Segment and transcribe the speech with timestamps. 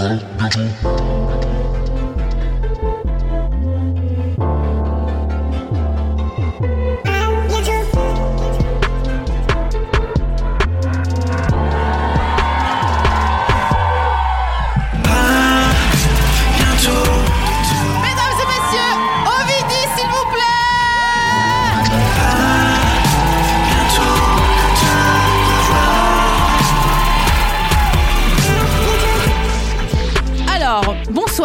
[0.00, 0.18] 잘
[0.48, 1.49] 되고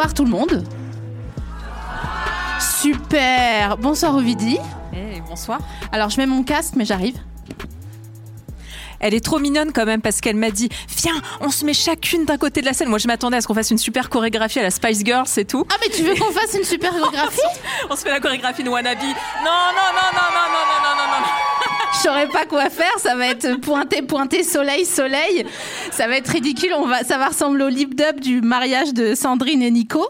[0.05, 0.63] bonsoir tout le monde.
[2.59, 3.77] Super.
[3.77, 4.59] Bonsoir Ovidie.
[4.93, 5.59] Eh, bonsoir.
[5.91, 7.15] Alors, je mets mon casque, mais j'arrive.
[8.99, 12.25] Elle est trop mignonne quand même parce qu'elle m'a dit Viens, on se met chacune
[12.25, 12.89] d'un côté de la scène.
[12.89, 15.45] Moi, je m'attendais à ce qu'on fasse une super chorégraphie à la Spice Girls et
[15.45, 15.65] tout.
[15.71, 17.41] Ah, mais tu veux qu'on fasse une super chorégraphie?
[17.89, 18.99] On se fait la chorégraphie de Wannabe.
[18.99, 21.44] Non, non, non, non, non, non, non, non, non, non.
[21.97, 25.45] Je saurais pas quoi faire, ça va être pointé, pointé, soleil, soleil.
[25.91, 29.15] Ça va être ridicule, on va, ça va ressembler au lip dub du mariage de
[29.15, 30.07] Sandrine et Nico.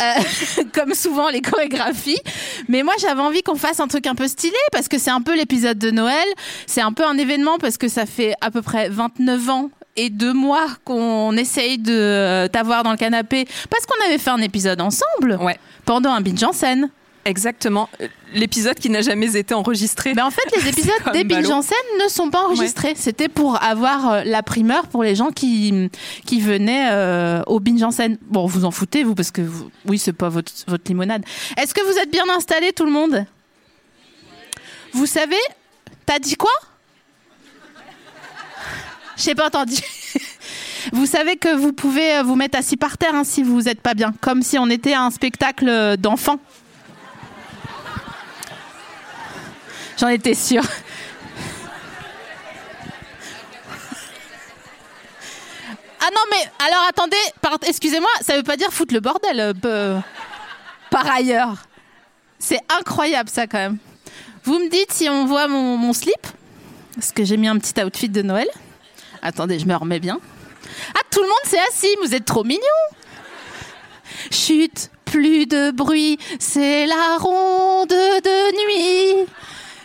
[0.00, 0.04] Euh,
[0.74, 2.20] comme souvent les chorégraphies.
[2.68, 5.20] Mais moi, j'avais envie qu'on fasse un truc un peu stylé parce que c'est un
[5.20, 6.26] peu l'épisode de Noël.
[6.66, 10.08] C'est un peu un événement parce que ça fait à peu près 29 ans et
[10.08, 14.80] deux mois qu'on essaye de t'avoir dans le canapé parce qu'on avait fait un épisode
[14.80, 15.58] ensemble Ouais.
[15.84, 16.88] pendant un binge en scène.
[17.24, 17.88] Exactement.
[18.32, 20.14] L'épisode qui n'a jamais été enregistré.
[20.14, 21.56] Mais en fait, les épisodes comme des binge ballot.
[21.56, 22.94] en scène ne sont pas enregistrés.
[22.96, 25.90] C'était pour avoir euh, la primeur pour les gens qui,
[26.24, 28.16] qui venaient euh, au binge en scène.
[28.22, 31.24] Bon, vous en foutez, vous, parce que vous, oui, c'est pas votre, votre limonade.
[31.58, 33.26] Est-ce que vous êtes bien installés, tout le monde?
[34.92, 35.36] Vous savez,
[36.06, 36.50] t'as dit quoi?
[39.16, 39.76] J'ai pas entendu.
[40.92, 43.82] Vous savez que vous pouvez euh, vous mettre assis par terre hein, si vous n'êtes
[43.82, 46.40] pas bien, comme si on était à un spectacle d'enfants.
[50.00, 50.62] J'en étais sûre.
[56.00, 57.16] Ah non mais alors attendez,
[57.66, 59.98] excusez-moi, ça veut pas dire foutre le bordel euh,
[60.90, 61.66] par ailleurs.
[62.38, 63.76] C'est incroyable ça quand même.
[64.44, 66.26] Vous me dites si on voit mon, mon slip
[66.94, 68.48] Parce que j'ai mis un petit outfit de Noël.
[69.20, 70.18] Attendez, je me remets bien.
[70.94, 72.62] Ah tout le monde s'est assis, vous êtes trop mignons.
[74.30, 79.28] Chut, plus de bruit, c'est la ronde de nuit.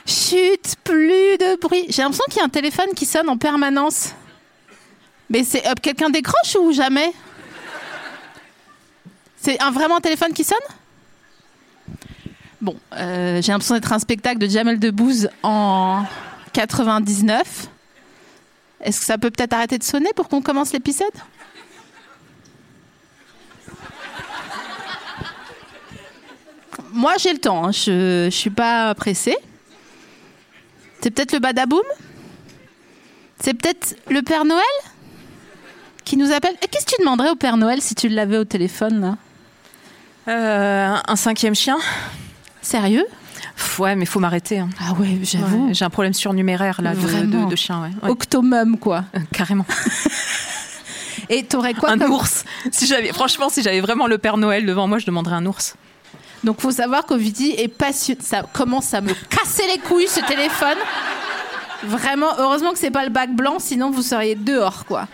[0.05, 1.85] Chut, plus de bruit.
[1.89, 4.13] J'ai l'impression qu'il y a un téléphone qui sonne en permanence.
[5.29, 7.11] Mais c'est euh, quelqu'un décroche ou jamais?
[9.37, 10.57] C'est un vraiment un téléphone qui sonne?
[12.61, 16.03] Bon, euh, j'ai l'impression d'être un spectacle de Jamel Debbouze en
[16.53, 17.67] 99.
[18.81, 21.07] Est-ce que ça peut peut-être arrêter de sonner pour qu'on commence l'épisode?
[26.91, 27.65] Moi, j'ai le temps.
[27.65, 27.71] hein.
[27.71, 29.35] Je, je suis pas pressée.
[31.05, 31.83] C'est peut-être le badaboum
[33.39, 34.63] C'est peut-être le Père Noël
[36.03, 36.55] qui nous appelle.
[36.63, 39.17] Et Qu'est-ce que tu demanderais au Père Noël si tu l'avais au téléphone là
[40.27, 41.77] Euh, un cinquième chien
[42.63, 43.05] Sérieux
[43.77, 44.57] Ouais, mais faut m'arrêter.
[44.57, 44.69] hein.
[44.79, 45.67] Ah ouais, j'avoue.
[45.67, 47.43] Ouais, J'ai un problème surnuméraire là de, Vraiment.
[47.45, 47.83] de, de chien.
[47.83, 47.91] Ouais.
[48.01, 48.09] Ouais.
[48.09, 49.05] Octomum quoi.
[49.15, 49.67] Euh, Carrément.
[51.29, 52.45] Et t'aurais quoi un comme- ours.
[52.71, 55.75] Si j'avais, franchement, si j'avais vraiment le Père Noël devant moi, je demanderais un ours.
[56.45, 58.21] Donc faut savoir qu'Ovidie est passionné.
[58.23, 60.77] Ça commence à me casser les couilles ce téléphone.
[61.83, 65.07] Vraiment, heureusement que c'est pas le bac blanc, sinon vous seriez dehors quoi.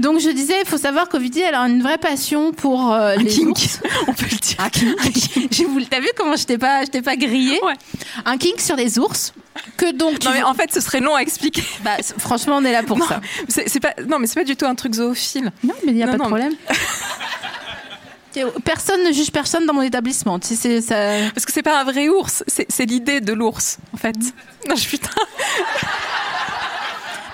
[0.00, 3.26] Donc je disais, il faut savoir qu'Ovidie elle a une vraie passion pour euh, les
[3.26, 3.50] kink.
[3.56, 3.80] ours.
[4.08, 4.56] On peut le dire.
[4.58, 5.68] Un kink.
[5.68, 7.74] Voulu- T'as vu comment je t'ai pas, je pas grillé Ouais.
[8.24, 9.32] Un kink sur les ours.
[9.76, 11.62] Que donc tu Non mais veux- en fait, ce serait long à expliquer.
[11.84, 13.20] Bah, franchement, on est là pour Non, ça.
[13.48, 15.52] c'est pas, non mais c'est pas du tout un truc zoophile.
[15.62, 16.52] Non, mais il n'y a Non, pas de problème.
[18.64, 20.38] Personne ne juge personne dans mon établissement.
[20.38, 21.30] Tu sais, c'est- ça...
[21.34, 24.16] Parce que c'est pas un vrai ours, c'est c'est l'idée de l'ours, en fait.
[24.68, 25.10] Non, je putain.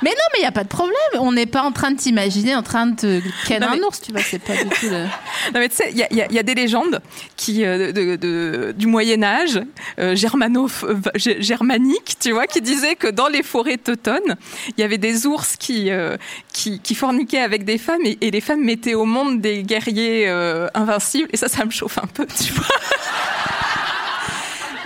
[0.02, 0.96] Mais non, mais il n'y a pas de problème.
[1.18, 4.00] On n'est pas en train de t'imaginer en train de te ken un mais- ours,
[4.00, 4.22] tu vois.
[4.22, 5.04] C'est pas du tout le...
[5.54, 7.00] Non, mais tu sais, il y y y a des légendes
[7.36, 9.60] qui, euh, de, de- du Moyen-Âge,
[9.98, 14.36] euh, germano, euh, germaniques, tu vois, qui disaient que dans les forêts teutones,
[14.76, 16.16] il y avait des ours qui, euh,
[16.52, 20.28] qui, qui forniquaient avec des femmes et, et les femmes mettaient au monde des guerriers
[20.28, 21.28] euh, invincibles.
[21.32, 22.64] Et ça, ça me chauffe un peu, tu vois.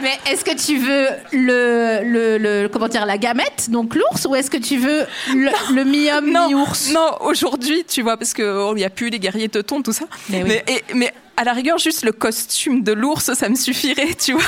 [0.04, 4.36] Mais est-ce que tu veux le, le, le- comment dire la gamète, donc l'ours, ou
[4.36, 5.04] est-ce que tu veux
[5.34, 6.90] le, le mi-homme Non, mi-ours?
[6.92, 10.04] Non, aujourd'hui, tu vois, parce qu'il n'y a plus les guerriers teutons, tout ça.
[10.28, 10.48] Mais oui.
[10.48, 14.34] mais, et- mais à la rigueur, juste le costume de l'ours, ça me suffirait, tu
[14.34, 14.42] vois.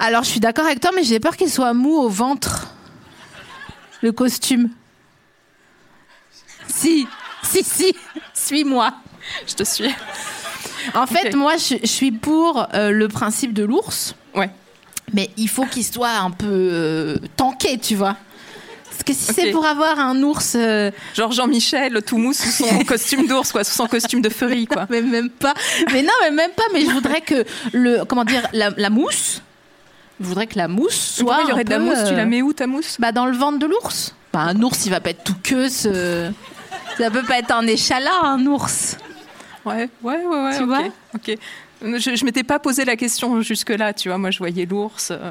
[0.00, 2.68] Alors je suis d'accord avec toi, mais j'ai peur qu'il soit mou au ventre.
[4.02, 4.70] Le costume.
[6.66, 7.06] Si,
[7.42, 7.94] si, si,
[8.34, 8.92] suis-moi.
[9.46, 9.90] Je te suis.
[10.94, 14.50] En fait, moi, je, je suis pour euh, le principe de l'ours, Ouais.
[15.12, 18.16] Mais il faut qu'il soit un peu euh, tanké, tu vois.
[18.90, 22.78] Parce que si c'est pour avoir un ours, euh, Genre Jean-Michel, tout mou sous son
[22.86, 24.86] costume d'ours, quoi, sous son costume de furry, quoi.
[24.88, 25.54] mais même pas.
[25.92, 26.62] Mais non, mais même pas.
[26.72, 29.42] Mais je voudrais que le, comment dire, la, la mousse.
[30.20, 31.40] Je voudrais que la mousse soit.
[31.44, 32.96] Il y aurait un de la mousse Tu la euh, mets où, ta mousse?
[33.00, 34.14] Bah dans le ventre de l'ours.
[34.32, 35.68] Bah un ours, il va pas être tout queue.
[35.68, 36.30] Ce...
[36.96, 38.96] Ça peut pas être un échalas, un ours.
[39.64, 40.56] Ouais, ouais, ouais, ouais.
[40.56, 40.82] Tu ok, vois
[41.14, 41.38] ok.
[41.84, 44.18] Je, je m'étais pas posé la question jusque-là, tu vois.
[44.18, 45.30] Moi, je voyais l'ours euh,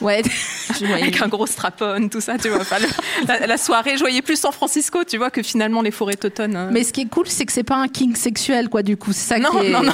[0.00, 0.22] Ouais.
[0.80, 2.60] Je voyais- avec un gros strapon, tout ça, tu vois.
[2.62, 5.90] Enfin, le- la, la soirée, je voyais plus San Francisco, tu vois, que finalement les
[5.92, 6.56] forêts teutonnes.
[6.56, 6.70] euh.
[6.72, 8.82] Mais ce qui est cool, c'est que c'est pas un king sexuel, quoi.
[8.82, 9.70] Du coup, c'est ça non, qui est.
[9.70, 9.92] non, non,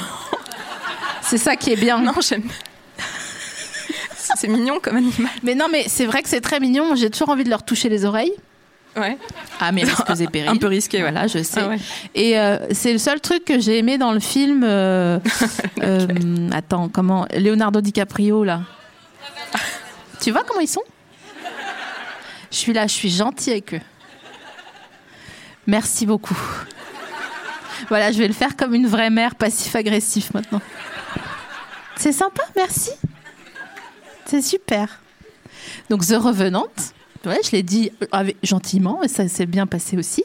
[1.21, 1.99] C'est ça qui est bien.
[2.01, 2.49] non, j'aime.
[4.35, 5.31] C'est mignon comme animal.
[5.43, 6.95] Mais non, mais c'est vrai que c'est très mignon.
[6.95, 8.33] J'ai toujours envie de leur toucher les oreilles.
[8.95, 9.17] Ouais.
[9.59, 10.49] Ah, mais risques et périls.
[10.49, 11.01] Un peu risqué.
[11.01, 11.61] Voilà, je sais.
[11.61, 11.77] Ah ouais.
[12.15, 14.63] Et euh, c'est le seul truc que j'ai aimé dans le film.
[14.63, 15.19] euh,
[15.83, 18.61] euh, attends, comment Leonardo DiCaprio là.
[20.21, 20.83] Tu vois comment ils sont?
[22.51, 23.81] Je suis là, je suis gentille avec eux.
[25.67, 26.37] Merci beaucoup.
[27.87, 30.61] Voilà, je vais le faire comme une vraie mère passif-agressif maintenant.
[31.95, 32.91] C'est sympa, merci.
[34.25, 34.99] C'est super.
[35.89, 36.67] Donc The Revenant,
[37.25, 40.23] ouais, je l'ai dit avec- gentiment et ça s'est bien passé aussi.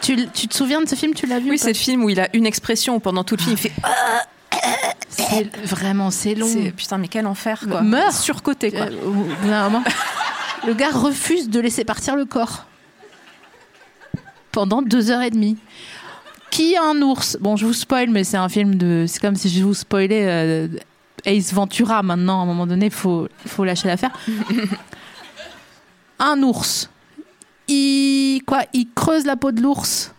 [0.00, 2.20] Tu, te souviens de ce film Tu l'as vu Oui, c'est le film où il
[2.20, 3.72] a une expression où pendant tout le film, il fait
[5.08, 6.48] C'est vraiment c'est long.
[6.76, 7.82] putain, mais quel enfer quoi.
[7.82, 8.12] Meurs.
[8.12, 8.82] Surcoté quoi.
[8.86, 9.78] Euh,
[10.66, 12.66] le gars refuse de laisser partir le corps
[14.52, 15.56] pendant deux heures et demie.
[16.50, 17.36] Qui a un ours?
[17.40, 19.04] Bon, je vous spoil, mais c'est un film de.
[19.06, 20.68] C'est comme si je vous spoilais euh,
[21.26, 22.02] Ace Ventura.
[22.02, 24.12] Maintenant, à un moment donné, faut faut lâcher l'affaire.
[26.18, 26.90] Un ours.
[27.68, 30.12] Il quoi Il creuse la peau de l'ours.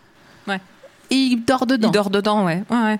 [0.47, 0.59] Ouais.
[1.09, 1.89] Et il dort dedans.
[1.89, 2.63] Il dort dedans, ouais.
[2.69, 2.99] ouais, ouais.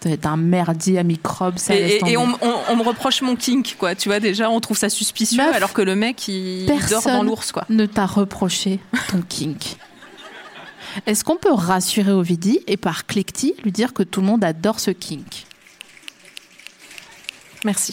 [0.00, 1.58] C'est un merdier à microbes.
[1.58, 2.12] Ça Et, et- tomber.
[2.12, 3.94] et on, on- on me reproche mon kink, quoi.
[3.96, 7.22] Tu vois, déjà, on trouve ça suspicieux, Meuf, alors que le mec, il, dort dans
[7.24, 7.64] l'ours, quoi.
[7.68, 8.78] ne t'a reproché
[9.10, 9.76] ton kink.
[11.06, 14.78] Est-ce qu'on peut rassurer Ovidie et par cliquetis lui dire que tout le monde adore
[14.80, 15.46] ce kink?
[17.64, 17.92] Merci.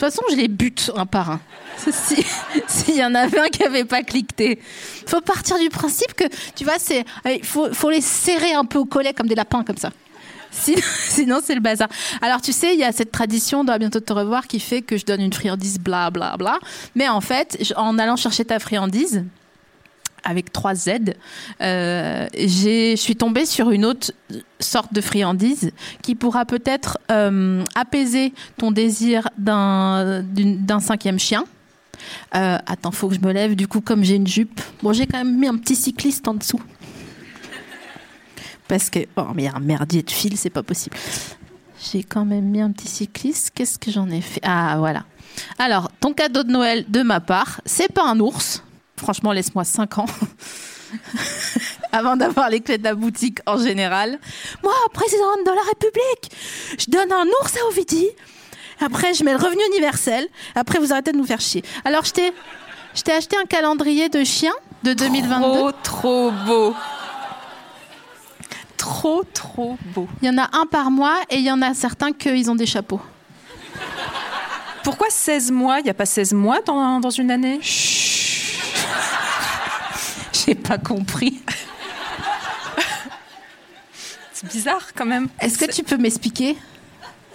[0.00, 1.40] De toute façon, je les bute un par un.
[1.92, 2.24] Si-
[2.68, 4.58] S'il y en avait un qui n'avait pas cliqueté.
[5.06, 6.24] faut partir du principe que,
[6.56, 9.62] tu vois, c'est, il faut, faut les serrer un peu au collet comme des lapins,
[9.62, 9.90] comme ça.
[10.50, 11.88] Sinon, c'est le bazar.
[12.22, 14.96] Alors, tu sais, il y a cette tradition À bientôt te revoir qui fait que
[14.96, 16.58] je donne une friandise, bla, bla, bla.
[16.94, 19.24] Mais en fait, en allant chercher ta friandise,
[20.24, 20.90] avec trois Z,
[21.60, 24.12] euh, je suis tombée sur une autre
[24.58, 25.72] sorte de friandise
[26.02, 30.24] qui pourra peut-être euh, apaiser ton désir d'un
[30.80, 31.44] cinquième chien.
[32.34, 33.54] Euh, attends, faut que je me lève.
[33.54, 36.34] Du coup, comme j'ai une jupe, bon, j'ai quand même mis un petit cycliste en
[36.34, 36.60] dessous.
[38.68, 40.96] Parce que, oh, mais il y a un merdier de fil, c'est pas possible.
[41.92, 43.50] J'ai quand même mis un petit cycliste.
[43.54, 44.40] Qu'est-ce que j'en ai fait?
[44.44, 45.04] Ah, voilà.
[45.58, 48.62] Alors, ton cadeau de Noël de ma part, c'est pas un ours.
[49.00, 50.06] Franchement, laisse-moi 5 ans.
[51.92, 54.18] Avant d'avoir les clés de la boutique en général.
[54.62, 56.30] Moi, présidente de la République,
[56.78, 58.08] je donne un ours à Ovidie.
[58.78, 60.28] Après, je mets le revenu universel.
[60.54, 61.64] Après, vous arrêtez de nous faire chier.
[61.86, 62.32] Alors, je t'ai,
[62.94, 64.52] je t'ai acheté un calendrier de chiens
[64.82, 65.40] de 2022.
[65.42, 66.74] Trop, trop beau.
[68.76, 70.08] Trop, trop beau.
[70.20, 72.54] Il y en a un par mois et il y en a certains qu'ils ont
[72.54, 73.00] des chapeaux.
[74.84, 75.78] Pourquoi 16 mois?
[75.80, 77.60] Il n'y a pas 16 mois dans, dans une année?
[80.32, 81.40] J'ai pas compris.
[84.32, 85.28] C'est bizarre quand même.
[85.40, 86.56] Est-ce que tu peux m'expliquer?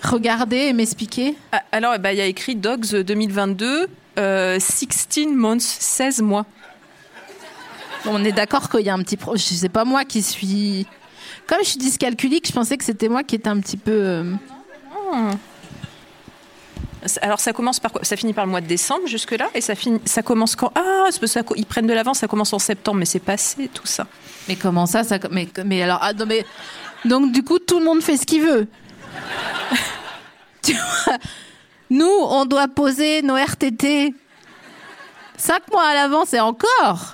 [0.01, 1.35] Regarder et m'expliquer?
[1.51, 6.45] Ah, Alors, eh ben, il y a écrit Dogs 2022, euh, 16 months, 16 mois.
[8.07, 9.35] On est d'accord qu'il y a un petit pro.
[9.35, 10.85] Je sais pas moi qui suis.
[11.47, 13.91] Comme je suis dyscalculique, je pensais que c'était moi qui étais un petit peu.
[13.91, 14.33] euh,
[17.21, 18.03] Alors, ça commence par quoi?
[18.03, 19.47] Ça finit par le mois de décembre jusque-là?
[19.53, 20.71] Et ça, finit, ça commence quand?
[20.75, 24.07] Ah, ça- ils prennent de l'avance, ça commence en septembre, mais c'est passé tout ça.
[24.47, 26.45] Mais comment ça, ça mais, mais alors ah, non, mais
[27.03, 28.67] donc du coup tout le monde fait ce qu'il veut.
[30.63, 31.17] tu vois?
[31.89, 34.13] Nous, on doit poser nos RTT
[35.37, 37.13] cinq mois à l'avance et encore.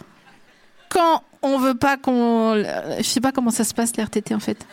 [0.90, 2.64] Quand on veut pas qu'on,
[2.98, 4.66] je sais pas comment ça se passe les RTT en fait.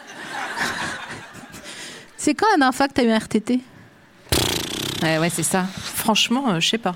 [2.16, 3.60] C'est quand la dernière fois que t'as eu un RTT
[5.02, 5.66] Ouais, ouais, c'est ça.
[5.94, 6.94] Franchement, euh, je sais pas.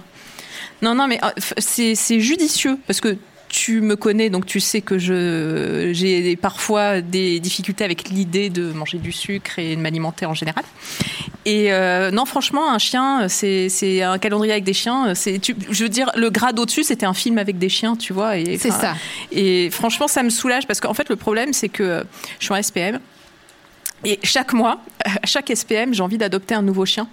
[0.81, 3.17] Non, non, mais euh, f- c'est judicieux parce que
[3.49, 8.73] tu me connais, donc tu sais que je j'ai parfois des difficultés avec l'idée de
[8.73, 10.65] manger du sucre et de m'alimenter en général.
[11.45, 15.15] Et euh, non, franchement, un chien, c'est un calendrier avec des chiens.
[15.15, 15.39] C'est,
[15.71, 18.39] je veux dire, le grade au-dessus, c'était un film avec des chiens, tu vois.
[18.39, 18.95] Et C'est ça.
[19.33, 22.05] Et franchement, ça me soulage parce qu'en fait, le problème, c'est que
[22.39, 23.01] je suis en SPM.
[24.05, 27.07] Et chaque mois, à chaque SPM, j'ai envie d'adopter un nouveau chien.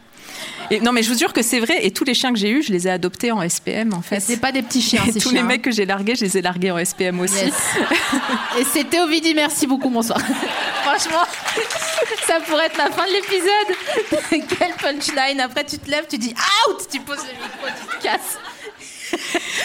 [0.72, 1.86] Et non, mais je vous jure que c'est vrai.
[1.86, 4.20] Et tous les chiens que j'ai eus, je les ai adoptés en SPM, en fait.
[4.20, 5.42] C'est pas des petits chiens, Et ces tous chiens.
[5.42, 7.46] les mecs que j'ai largués, je les ai largués en SPM aussi.
[7.46, 7.54] Yes.
[8.60, 10.20] Et c'était Ovidie, merci beaucoup, bonsoir.
[10.84, 11.24] Franchement,
[12.28, 14.48] ça pourrait être la fin de l'épisode.
[14.60, 15.40] Quelle punchline.
[15.40, 16.34] Après, tu te lèves, tu dis
[16.68, 18.38] out, tu poses le micro, tu te casses.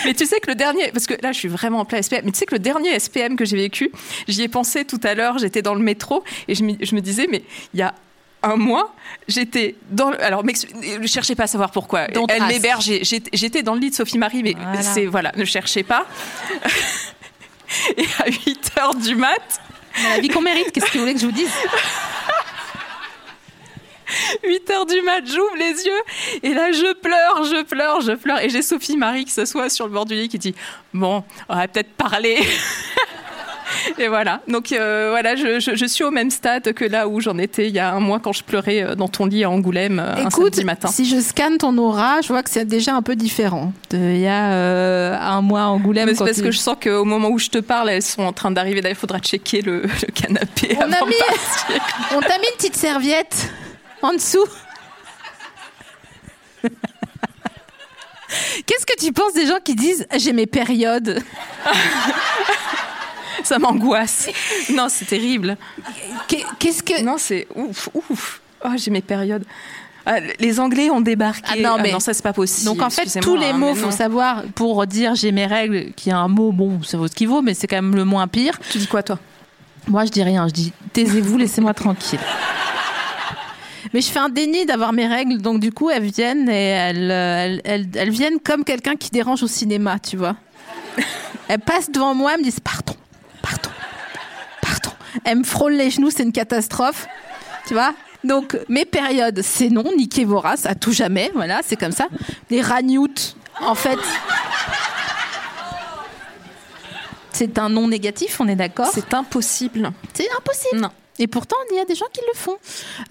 [0.07, 2.23] Mais tu sais que le dernier, parce que là je suis vraiment en plein SPM,
[2.25, 3.91] mais tu sais que le dernier SPM que j'ai vécu,
[4.27, 7.01] j'y ai pensé tout à l'heure, j'étais dans le métro et je me, je me
[7.03, 7.43] disais, mais
[7.75, 7.95] il y a
[8.45, 8.95] un mois,
[9.29, 12.07] j'étais dans le, alors ne cherchez pas à savoir pourquoi.
[12.09, 12.91] Don't Elle m'héberge,
[13.33, 14.83] j'étais dans le lit de Sophie Marie, mais Voilà.
[14.83, 16.07] c'est voilà, ne cherchez pas.
[17.97, 19.61] et à 8 heures du mat,
[20.11, 21.51] la vie qu'on mérite, qu'est-ce que vous voulez que je vous dise?
[24.45, 26.03] 8 heures du mat, j'ouvre les yeux
[26.43, 29.87] et là je pleure, je pleure, je pleure et j'ai Sophie Marie qui s'assoit sur
[29.87, 30.55] le bord du lit qui dit
[30.93, 32.39] bon, on va peut-être parler.
[33.99, 34.41] et voilà.
[34.49, 37.69] Donc euh, voilà, je, je- je suis au même stade que là où j'en étais
[37.69, 40.15] il y a un mois quand je pleurais euh, dans ton lit à Angoulême euh,
[40.17, 40.89] un Écoute, samedi matin.
[40.89, 43.73] si je scanne ton aura, je vois que c'est déjà un peu différent.
[43.91, 46.07] de- Il y a euh, un mois à Angoulême.
[46.07, 48.33] Mais c'est parce que je sens qu'au moment où je te parle, elles sont en
[48.33, 48.81] train d'arriver.
[48.89, 51.75] Il faudra checker le, le canapé On a mis- de.
[52.17, 53.51] On t'a mis une petite serviette
[54.03, 54.45] en dessous.
[58.67, 61.23] Qu'est-ce que tu penses des gens qui disent j'ai mes périodes?
[63.49, 64.29] Ça m'angoisse.
[64.75, 65.57] Non, c'est terrible.
[66.29, 68.41] Qu'est- Qu'est-ce que Non, c'est ouf, ouf.
[68.65, 69.45] Oh, j'ai mes périodes.
[70.07, 71.43] Ah, les Anglais ont débarqué.
[71.49, 72.67] Ah non, mais- non, ça c'est pas possible.
[72.67, 73.91] Donc en fait, tous les hein, mots, faut non.
[73.91, 77.29] savoir pour dire j'ai mes règles, qui a un mot, bon, ça vaut ce qu'il
[77.29, 78.59] vaut, mais c'est quand même le moins pire.
[78.71, 79.19] Tu dis quoi toi?
[79.89, 82.21] Moi, je dis rien, je dis taisez-vous, laissez-moi tranquille.
[83.93, 87.11] Mais je fais un déni d'avoir mes règles, donc du coup, elles viennent et elles,
[87.11, 90.37] elles, elles- elles viennent comme quelqu'un qui dérange au cinéma, tu vois.
[91.49, 92.95] Elles passent devant moi, elles me disent pardon,
[95.25, 97.07] Elles me frôlent les genoux, c'est une catastrophe,
[97.67, 97.95] tu vois?
[98.25, 102.07] Donc mes périodes, c'est non, niquez vos races, à tout jamais, voilà, c'est comme ça.
[102.51, 103.99] Les ragnoutes, en fait,
[107.33, 108.89] c'est un non négatif, on est d'accord?
[108.93, 109.93] C'est impossible.
[110.15, 110.81] C'est impossible.
[110.81, 110.91] Non.
[111.19, 112.57] Et pourtant, il y a des gens qui le font.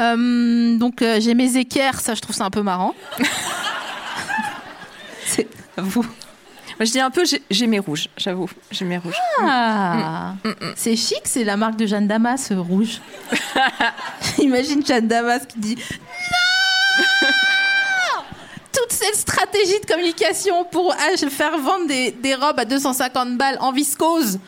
[0.02, 2.94] Euh, donc, euh, j'ai mes équerres, ça, je trouve ça un peu marrant.
[5.26, 6.06] C'est à vous.
[6.80, 8.50] Moi, je dis un peu, j'ai- mes rouges, j'avoue.
[8.72, 9.16] J'ai mes rouges.
[9.42, 10.34] Ah,
[10.76, 13.00] c'est chic, c'est la marque de Jeanne Damas, euh, rouge.
[14.40, 15.76] Imagine Jeanne Damas qui dit
[17.02, 18.24] Non
[18.72, 23.58] Toute cette stratégie de communication pour ah, faire vendre des, des robes à 250 balles
[23.62, 24.40] en viscose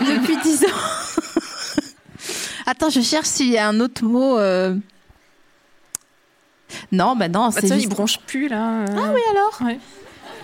[0.00, 0.68] depuis 10 ans.
[2.66, 4.38] Attends, je cherche s'il y a un autre mot.
[4.38, 4.74] euh.
[6.92, 8.84] Non, bah non, Bah, c'est juste- ils bronchent plus là.
[8.88, 9.78] Ah oui alors Ouais.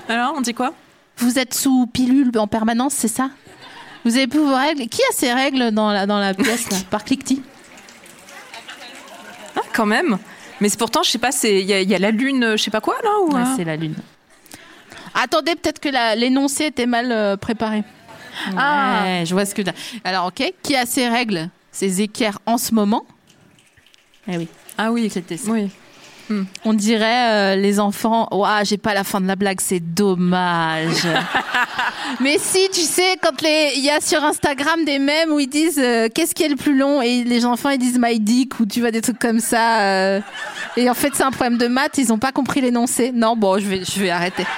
[0.09, 0.73] Alors, on dit quoi?
[1.19, 3.31] Vous êtes sous pilule en permanence, c'est ça
[4.05, 6.79] Vous avez plus vos règles Qui a ses règles dans la, dans la pièce là,
[6.91, 7.43] par cliquetis
[9.57, 10.19] Ah, quand même.
[10.61, 12.63] Mais c'est pourtant, je sais pas, il y, a- il y a la lune, je
[12.63, 13.95] sais pas quoi là ou Ouais, hein c'est la lune.
[15.15, 17.85] Attendez, peut-être que l'énoncé était mal euh, préparé.
[18.57, 19.25] Ah.
[19.25, 19.73] Je vois ce que t'as.
[20.03, 20.53] Alors, ok.
[20.63, 23.07] Qui a ses règles Ses équerres en ce moment?
[24.27, 24.49] Eh oui.
[24.77, 25.51] Ah oui, C'était ça.
[25.53, 25.71] oui.
[26.65, 28.29] On dirait euh, les enfants.
[28.33, 31.07] Ouah, j'ai pas la fin de la blague, c'est dommage.
[32.21, 35.79] Mais si, tu sais, quand il y a sur Instagram des mèmes où ils disent
[35.83, 38.67] euh, qu'est-ce qui est le plus long et les enfants ils disent my dick ou
[38.67, 39.81] tu vois des trucs comme ça.
[39.83, 40.21] euh,
[40.77, 43.13] et en fait, c'est un problème de maths, ils ont pas compris l'énoncé.
[43.13, 44.45] Non, bon, je vais, je vais arrêter.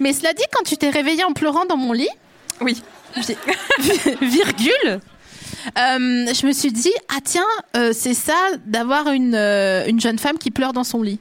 [0.00, 2.08] Mais cela dit, quand tu t'es réveillée en pleurant dans mon lit,
[2.60, 2.82] Oui.
[4.20, 5.00] virgule,
[5.78, 8.34] euh, je me suis dit, ah tiens, euh, c'est ça
[8.66, 11.20] d'avoir une, euh, une jeune femme qui pleure dans son lit.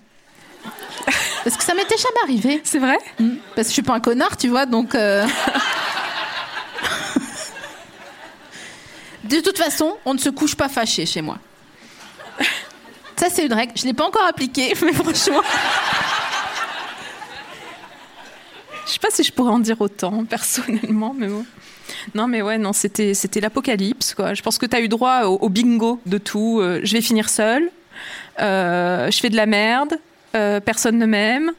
[1.43, 2.61] Parce que ça m'était jamais arrivé.
[2.63, 2.97] C'est vrai?
[3.55, 4.95] Parce que je suis pas un connard, tu vois, donc.
[4.95, 5.25] euh.
[9.25, 11.37] De toute façon, on ne se couche pas fâché chez moi.
[13.15, 13.73] Ça, c'est une règle.
[13.75, 15.41] Je l'ai pas encore appliquée, mais franchement.
[18.85, 21.45] Je sais pas si je pourrais en dire autant personnellement, mais bon.
[22.15, 24.33] Non, mais ouais, non, c'était c'était l'apocalypse quoi.
[24.33, 26.59] Je pense que tu as eu droit au, au bingo de tout.
[26.61, 27.69] Euh, je vais finir seule.
[28.39, 29.95] Euh, je fais de la merde.
[30.35, 31.51] Euh, personne ne m'aime.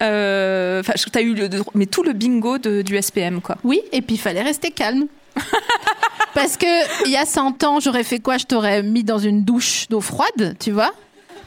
[0.00, 3.56] Enfin, tu as eu le, mais tout le bingo de- du SPM quoi.
[3.64, 5.06] Oui, et puis il fallait rester calme.
[6.34, 8.36] Parce que il y a 100 ans, j'aurais fait quoi?
[8.38, 10.92] Je t'aurais mis dans une douche d'eau froide, tu vois?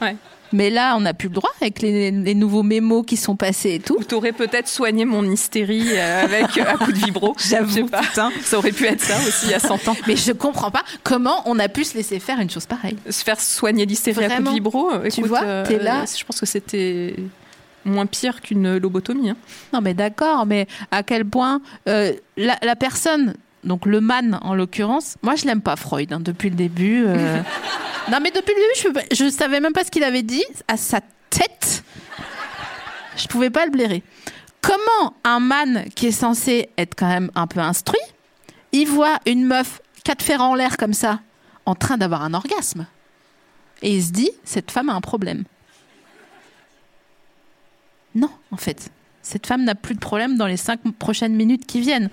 [0.00, 0.16] Ouais.
[0.52, 3.74] Mais là, on n'a plus le droit avec les, les nouveaux mémos qui sont passés
[3.74, 3.96] et tout.
[3.98, 7.34] Ou t'aurais peut-être soigné mon hystérie euh, avec euh, un coup de vibro.
[7.48, 8.02] J'avoue, pas.
[8.42, 9.96] Ça aurait pu être ça aussi il y a 100 ans.
[10.08, 12.96] Mais je comprends pas comment on a pu se laisser faire une chose pareille.
[13.08, 16.04] Se faire soigner l'hystérie à coup de vibro, euh, Tu vois, t'es là.
[16.18, 17.14] Je pense que c'était
[17.84, 19.30] moins pire qu'une lobotomie.
[19.30, 19.36] hein.
[19.72, 24.54] Non, mais d'accord, mais à quel point euh, la, la personne, donc le man en
[24.54, 27.04] l'occurrence, moi je l'aime pas Freud hein, depuis le début.
[27.06, 27.42] euh.
[28.10, 30.76] non, mais depuis le début, je, je savais même pas ce qu'il avait dit à
[30.76, 31.84] sa tête.
[33.16, 34.02] Je pouvais pas le blairer.
[34.62, 38.00] Comment un man qui est censé être quand même un peu instruit,
[38.72, 41.20] il voit une meuf quatre fers en l'air comme ça,
[41.66, 42.86] en train d'avoir un orgasme,
[43.82, 45.44] et il se dit cette femme a un problème.
[48.14, 48.90] Non, en fait.
[49.22, 52.10] Cette femme n'a plus de problème dans les cinq prochaines minutes qui viennent.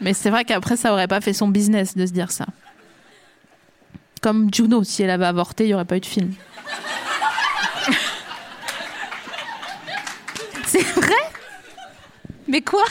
[0.00, 2.46] Mais c'est vrai qu'après, ça aurait pas fait son business de se dire ça.
[4.22, 6.32] Comme Juno, si elle avait avorté, il n'y aurait pas eu de film.
[10.66, 11.14] c'est vrai?
[12.48, 12.84] Mais quoi?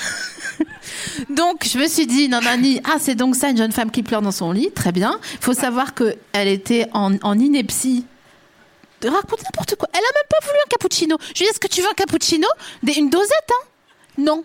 [1.30, 4.22] Donc, je me suis dit, nanani, ah, c'est donc ça, une jeune femme qui pleure
[4.22, 4.72] dans son lit.
[4.72, 5.20] Très bien.
[5.34, 8.06] Il faut savoir qu'elle était en, en ineptie
[9.02, 9.88] de raconter n'importe quoi.
[9.94, 11.18] Elle a même pas voulu un cappuccino.
[11.20, 12.48] Je lui ai dit, est-ce que tu veux un cappuccino?
[12.84, 13.68] Des- Une dosette, hein?
[14.18, 14.44] Non.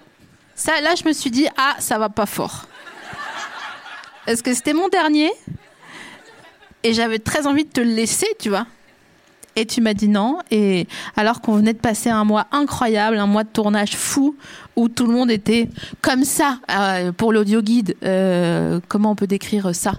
[0.54, 2.66] Ça, là, je me suis dit, ah, ça va pas fort.
[4.26, 5.30] Parce que c'était mon dernier.
[6.82, 8.66] Et j'avais très envie de te le laisser, tu vois.
[9.56, 10.38] Et tu m'as dit non.
[10.50, 14.37] Et alors qu'on venait de passer un mois incroyable, un mois de tournage fou,
[14.76, 15.68] où tout le monde était
[16.02, 16.58] comme ça.
[16.70, 19.92] Euh, pour l'audio guide, euh, comment on peut décrire ça?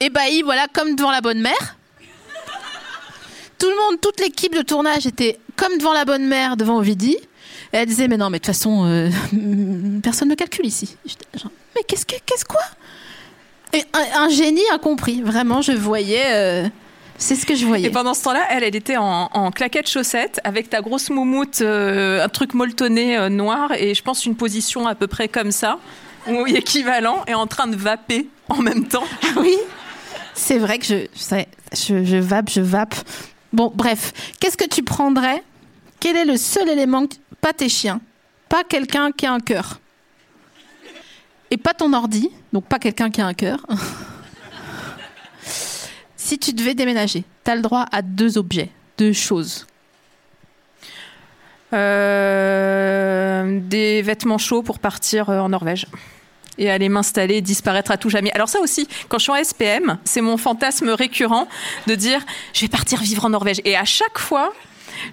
[0.00, 1.77] Ébahi, voilà, comme devant la bonne mère.
[3.58, 7.16] Tout le monde, toute l'équipe de tournage était comme devant la bonne mère, devant Ovidie.
[7.72, 9.10] Et elle disait, mais non, mais de toute façon, euh,
[10.02, 10.96] personne ne calcule ici.
[11.34, 12.60] Genre, mais qu'est-ce que, qu'est-ce quoi?
[13.72, 15.22] Et un, un génie incompris.
[15.22, 16.24] Vraiment, je voyais.
[16.28, 16.68] euh,
[17.18, 17.88] c'est ce que je voyais.
[17.88, 21.60] Et pendant ce temps-là, elle, elle était en, en claquette chaussette avec ta grosse moumoute,
[21.62, 25.78] euh, un truc molletonné noir et je pense une position à peu près comme ça,
[26.28, 29.04] ou équivalent, et en train de vaper en même temps.
[29.36, 29.56] Oui,
[30.32, 31.06] c'est vrai que je,
[31.74, 32.94] je vape, je vape.
[33.52, 35.42] Bon, bref, qu'est-ce que tu prendrais?
[36.00, 37.06] Quel est le seul élément
[37.40, 38.00] Pas tes chiens,
[38.48, 39.80] pas quelqu'un qui a un cœur?
[41.50, 43.64] Et pas ton ordi, donc pas quelqu'un qui a un cœur.
[46.16, 49.66] si tu devais déménager, tu as le droit à deux objets, deux choses.
[51.72, 55.86] Euh, des vêtements chauds pour partir euh, en Norvège.
[56.58, 58.32] Et aller m'installer, disparaître à tout jamais.
[58.32, 61.46] Alors ça aussi, quand je suis en SPM, c'est mon fantasme récurrent
[61.86, 62.20] de dire
[62.52, 63.60] je vais partir vivre en Norvège.
[63.64, 64.52] Et à chaque fois,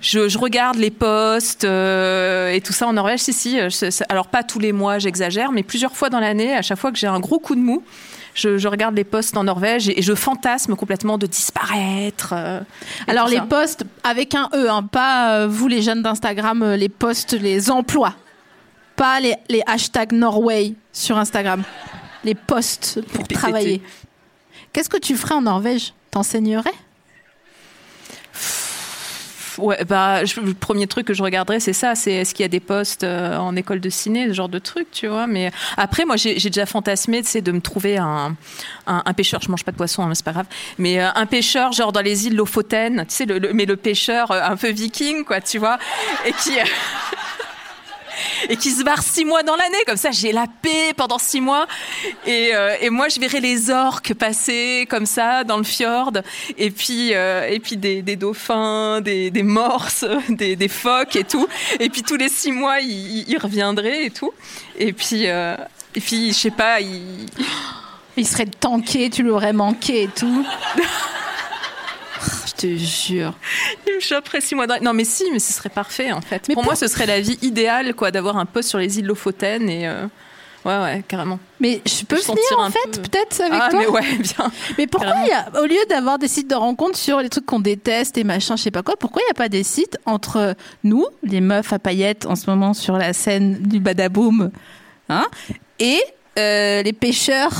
[0.02, 3.20] je, je regarde les posts euh, et tout ça en Norvège.
[3.20, 3.60] Si si.
[3.60, 6.80] euh, je- alors pas tous les mois, j'exagère, mais plusieurs fois dans l'année, à chaque
[6.80, 7.84] fois que j'ai un gros coup de mou,
[8.34, 12.34] je, je regarde les posts en Norvège et, et je fantasme complètement de disparaître.
[12.36, 12.60] euh,
[13.08, 13.44] Alors les ça.
[13.44, 18.16] posts avec un E, hein, pas euh, vous les jeunes d'Instagram, les posts, les emplois,
[18.96, 21.64] pas les, les hashtags Norway sur Instagram,
[22.24, 23.82] les posts pour travailler.
[24.74, 25.94] Qu'est-ce que tu ferais en Norvège?
[26.12, 26.72] T'enseignerais?
[29.58, 31.96] Ouais, bah, je- le premier truc que je regarderais, c'est ça.
[31.96, 34.60] C'est est-ce qu'il y a des postes euh, en école de ciné, ce genre de
[34.60, 35.28] truc, tu vois.
[35.28, 38.36] Mais après, moi, j'ai déjà fantasmé, de me trouver un,
[38.86, 39.40] un, un pêcheur.
[39.42, 40.48] Je mange pas de poisson, hein, mais c'est pas grave.
[40.78, 43.78] Mais euh, un pêcheur, genre dans les îles Lofoten, tu sais, le, le- mais le
[43.78, 45.80] pêcheur euh, un peu viking, quoi, tu vois,
[46.26, 46.52] et qui.
[48.50, 51.42] Et qui se barre six mois dans l'année, comme ça j'ai la paix pendant six
[51.42, 51.68] mois.
[52.26, 56.12] Et, euh, et moi je verrai les orques passer comme ça dans le fjord,
[56.58, 61.24] et puis, euh, et puis des, des dauphins, des, des morses, des, des phoques et
[61.24, 61.48] tout.
[61.80, 64.34] Et puis tous les six mois ils, ils reviendraient et tout.
[64.78, 65.56] Et puis, euh,
[65.96, 67.28] et puis je sais pas, ils,
[68.18, 70.46] Il serait tanké, tu l'aurais manqué et tout.
[72.48, 73.34] Je te jure.
[73.88, 76.44] ils me choperaient six mois dans Non mais si, mais ce serait parfait en fait.
[76.48, 79.00] Mais pour pour- moi ce serait la vie idéale quoi, d'avoir un poste sur les
[79.00, 79.88] îles Lofoten et.
[79.88, 80.06] euh,
[80.64, 81.38] Ouais, ouais, carrément.
[81.60, 84.02] Mais je peux Je venir sentir en fait, peu- peut-être avec ah, toi mais ouais,
[84.20, 84.52] bien.
[84.80, 87.46] Mais pourquoi il y a, au lieu d'avoir des sites de rencontres sur les trucs
[87.46, 90.00] qu'on déteste et machin, je sais pas quoi, pourquoi il n'y a pas des sites
[90.08, 94.50] entre nous, les meufs à paillettes en ce moment sur la scène du Badaboom,
[95.10, 95.26] hein,
[95.78, 96.00] et
[96.40, 97.52] euh, les pêcheurs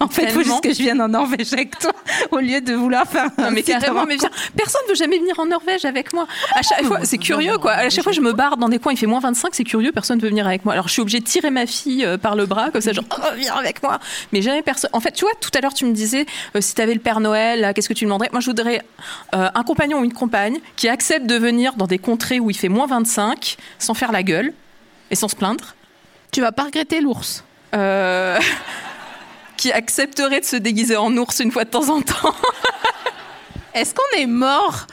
[0.04, 1.92] En fait, il faut juste que je vienne en Norvège avec toi
[2.30, 4.30] au lieu de vouloir faire un Non mais carrément, mais viens.
[4.56, 6.26] Personne veut jamais venir en Norvège avec moi.
[6.54, 7.72] À chaque fois, c'est curieux quoi.
[7.72, 9.92] À chaque fois, je me barre dans des coins, il fait moins 25, c'est curieux,
[9.92, 10.72] personne veut venir avec moi.
[10.72, 13.04] Alors je suis obligée de tirer ma fille euh, par le bras comme ça, genre
[13.10, 14.00] oh, viens avec moi.
[14.32, 14.90] Mais jamais personne.
[14.94, 16.24] En fait, tu vois, tout à l'heure tu me disais
[16.56, 18.30] euh, si t'avais le Père Noël, qu'est-ce que tu demanderais?
[18.32, 18.82] Moi, je voudrais
[19.34, 22.56] euh, un compagnon ou une compagne qui accepte de venir dans des contrées où il
[22.56, 24.52] fait moins 25 sans faire la gueule
[25.10, 25.74] et sans se plaindre.
[26.32, 27.44] Tu vas pas regretter l'ours.
[27.74, 28.38] Euh,
[29.60, 32.34] qui accepterait de se déguiser en ours une fois de temps en temps.
[33.74, 34.86] Est-ce qu'on est mort?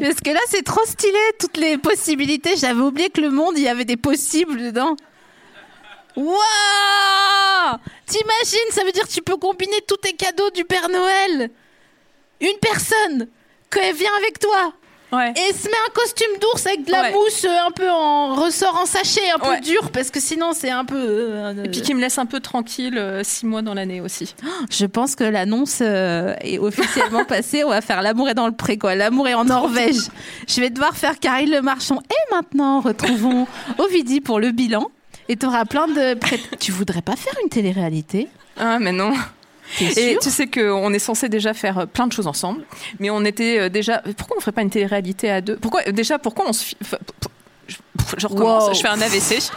[0.00, 2.56] Parce que là, c'est trop stylé, toutes les possibilités.
[2.56, 4.96] J'avais oublié que le monde, il y avait des possibles dedans.
[6.16, 6.34] Waouh
[8.06, 11.50] T'imagines, ça veut dire que tu peux combiner tous tes cadeaux du Père Noël.
[12.40, 13.28] Une personne,
[13.70, 14.72] qu'elle vient avec toi,
[15.14, 15.32] Ouais.
[15.32, 17.12] et se met un costume d'ours avec de la Ouais.
[17.12, 19.60] mousse euh, un peu en ressort en sachet, un peu Ouais.
[19.60, 20.96] dur, parce que sinon c'est un peu...
[20.98, 24.34] euh, Et puis qui me laisse un peu tranquille euh, six mois dans l'année aussi.
[24.70, 27.64] Je pense que l'annonce euh, est officiellement passée.
[27.64, 28.94] On va faire l'amour est dans le pré, quoi.
[28.94, 30.08] L'amour est en Norvège.
[30.48, 32.00] Je vais devoir faire Karine Le Marchand.
[32.10, 33.46] Et maintenant, retrouvons
[33.78, 34.90] Ovidie pour le bilan.
[35.28, 36.14] Et tu auras plein de.
[36.14, 38.28] pré- Tu voudrais pas faire une télé-réalité?
[38.58, 39.12] Ah mais non.
[39.80, 42.62] Et tu sais qu'on est censé déjà faire euh, plein de choses ensemble,
[43.00, 44.02] mais on était euh, déjà.
[44.16, 45.56] Pourquoi on ferait pas une télé-réalité à deux?
[45.56, 47.30] Pourquoi déjà Pourquoi on se fi- enfin, pour-
[47.66, 47.76] je,
[48.18, 48.68] je recommence.
[48.68, 48.74] Wow.
[48.74, 49.50] Je fais un AVC.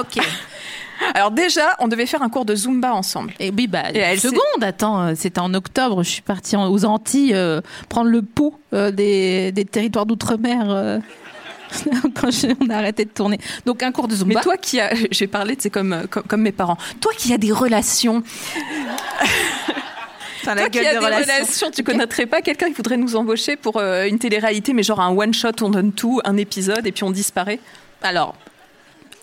[0.00, 0.22] Ok.
[1.14, 3.32] Alors déjà, on devait faire un cours de Zumba ensemble.
[3.40, 6.84] Et oui, bah, Et elle seconde, attends, euh, c'était en octobre, je suis partie aux
[6.84, 10.98] Antilles euh, prendre le pouls euh, des, des territoires d'outre-mer euh,
[12.14, 13.38] quand je- on a arrêté de tourner.
[13.66, 14.34] Donc un cours de Zumba.
[14.36, 16.76] Mais toi qui as, j'ai parlé, c'est comme, euh, comme comme mes parents.
[17.00, 18.22] Toi qui as des relations,
[20.42, 21.34] Enfin, la toi qui as des relations.
[21.34, 25.00] relations, tu connaîtrais pas quelqu'un qui voudrait nous embaucher pour euh, une télé-réalité, mais genre
[25.00, 27.60] un one shot, on donne tout, un épisode et puis on disparaît?
[28.02, 28.34] Alors,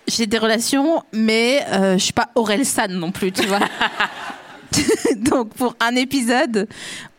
[0.08, 3.60] j'ai des relations, mais euh, je suis pas Aurel San non plus, tu vois.
[5.18, 6.68] Donc, pour un épisode,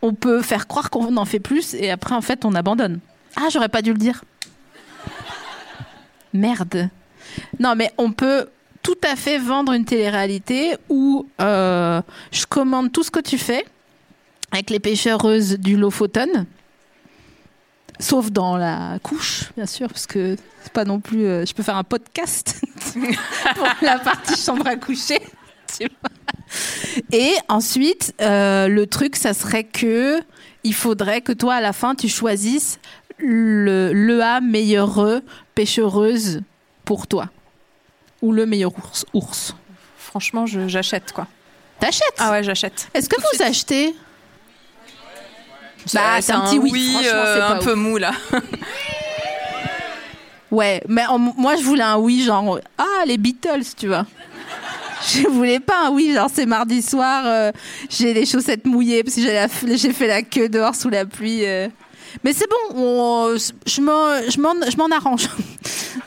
[0.01, 2.99] on peut faire croire qu'on en fait plus et après, en fait, on abandonne.
[3.35, 4.23] Ah, j'aurais pas dû le dire.
[6.33, 6.89] Merde.
[7.59, 8.47] Non, mais on peut
[8.81, 13.65] tout à fait vendre une télé-réalité où euh, je commande tout ce que tu fais
[14.51, 16.45] avec les pêcheureuses du Lofoten.
[17.99, 21.25] Sauf dans la couche, bien sûr, parce que c'est pas non plus.
[21.25, 22.61] euh, je peux faire un podcast
[23.55, 25.19] pour la partie chambre à coucher.
[27.11, 30.19] Et ensuite, euh, le truc, ça serait que
[30.63, 32.79] il faudrait que toi, à la fin, tu choisisses
[33.19, 35.21] le l'EA meilleure
[35.55, 36.41] pêchereuse
[36.85, 37.29] pour toi.
[38.21, 39.05] Ou le meilleur ours.
[39.13, 39.55] ours.
[39.97, 41.27] Franchement, j'achète quoi.
[41.79, 42.15] T'achètes?
[42.17, 42.87] Ah ouais, j'achète.
[42.93, 43.41] Est-ce que tout vous suite.
[43.41, 43.95] achetez?
[45.93, 48.11] Bah, c'est un petit oui, euh, un peu mou là.
[50.51, 54.05] Ouais, mais en- moi je voulais un oui genre ah les Beatles, tu vois.
[55.13, 57.51] Je voulais pas un oui genre c'est mardi soir, euh,
[57.89, 59.21] j'ai les chaussettes mouillées parce que
[59.77, 61.45] j'ai fait la queue dehors sous la pluie.
[61.45, 61.67] euh.
[62.23, 65.29] Mais c'est bon, on- je m'en je m'en je m'en arrange.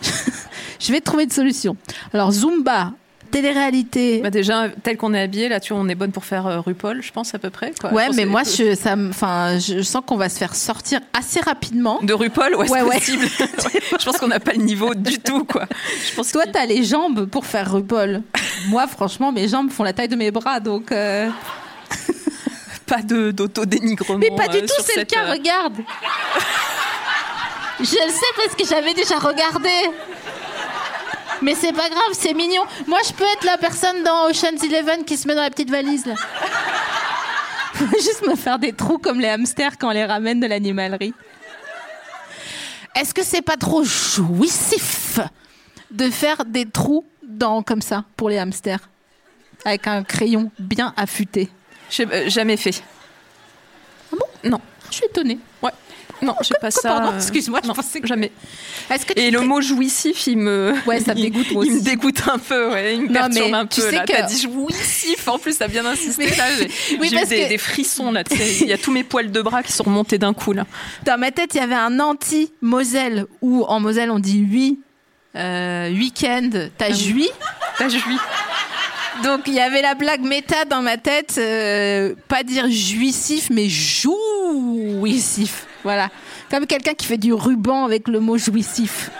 [0.81, 1.77] je vais trouver une solution.
[2.13, 2.93] Alors Zumba,
[3.31, 4.21] télé-réalité.
[4.23, 7.03] Bah déjà, tel qu'on est habillé, là, tu on est bonne pour faire euh, RuPaul,
[7.03, 7.73] je pense à peu près.
[7.81, 7.93] Quoi.
[7.93, 11.99] ouais, mais moi je ça enfin je sens qu'on va se faire sortir assez rapidement.
[12.03, 12.99] De RuPaul, ouais, Ouais, c'est ouais.
[12.99, 13.27] possible.
[14.01, 15.67] Je pense qu'on n'a pas le niveau du tout, quoi.
[16.09, 18.23] Je pense Toi, t'as les jambes pour faire RuPaul.
[18.69, 20.91] Moi, franchement, mes jambes font la taille de mes bras, donc.
[20.93, 21.29] euh,
[22.93, 24.19] pas d'auto-dénigrement.
[24.19, 25.77] Mais pas du euh, tout, c'est le cas, euh, regarde.
[27.81, 29.71] Je le sais parce que j'avais déjà regardé.
[31.41, 32.63] Mais c'est pas grave, c'est mignon.
[32.87, 35.71] Moi, je peux être la personne dans Ocean's Eleven qui se met dans la petite
[35.71, 36.15] valise, là.
[37.73, 41.15] Faut juste me faire des trous comme les hamsters quand on les ramène de l'animalerie.
[42.95, 45.19] Est-ce que c'est pas trop jouissif
[45.91, 48.87] de faire des trous dans, comme ça pour les hamsters?
[49.65, 51.49] Avec un crayon bien affûté.
[51.93, 52.83] J'ai euh, jamais fait.
[54.13, 54.51] Ah bon?
[54.51, 54.61] Non.
[54.91, 55.39] Je suis étonnée.
[55.63, 55.71] Ouais.
[56.21, 56.89] Non, j'ai pas ça.
[56.91, 58.31] pardon, euh, excuse-moi, je non, pensais que- jamais.
[58.89, 60.73] Que Et le mot jouissif, il me.
[60.87, 62.95] Ouais, ça me il- dégoûte, moi Il me dégoûte un peu, ouais.
[62.95, 63.91] Il me Non, perturbe un tu peu.
[63.91, 65.27] sais que- T'as dit jouissif.
[65.27, 66.27] En plus, t'as bien insisté.
[66.31, 68.23] Mais- Là, j'ai Oui, eu des, que- des frissons là.
[68.31, 70.65] Il y a tous mes poils de bras qui sont remontés d'un coup là.
[71.05, 74.79] Dans ma tête, il y avait un anti-Moselle, où en Moselle, on dit oui,
[75.35, 76.95] euh, week-end, t'as Ah oui.
[76.97, 77.31] suis.
[79.23, 83.69] Donc, il y avait la blague méta dans ma tête, euh, pas dire jouissif, mais
[83.69, 85.67] jouissif.
[85.85, 86.09] Voilà.
[86.51, 89.11] Comme quelqu'un qui fait du ruban avec le mot jouissif.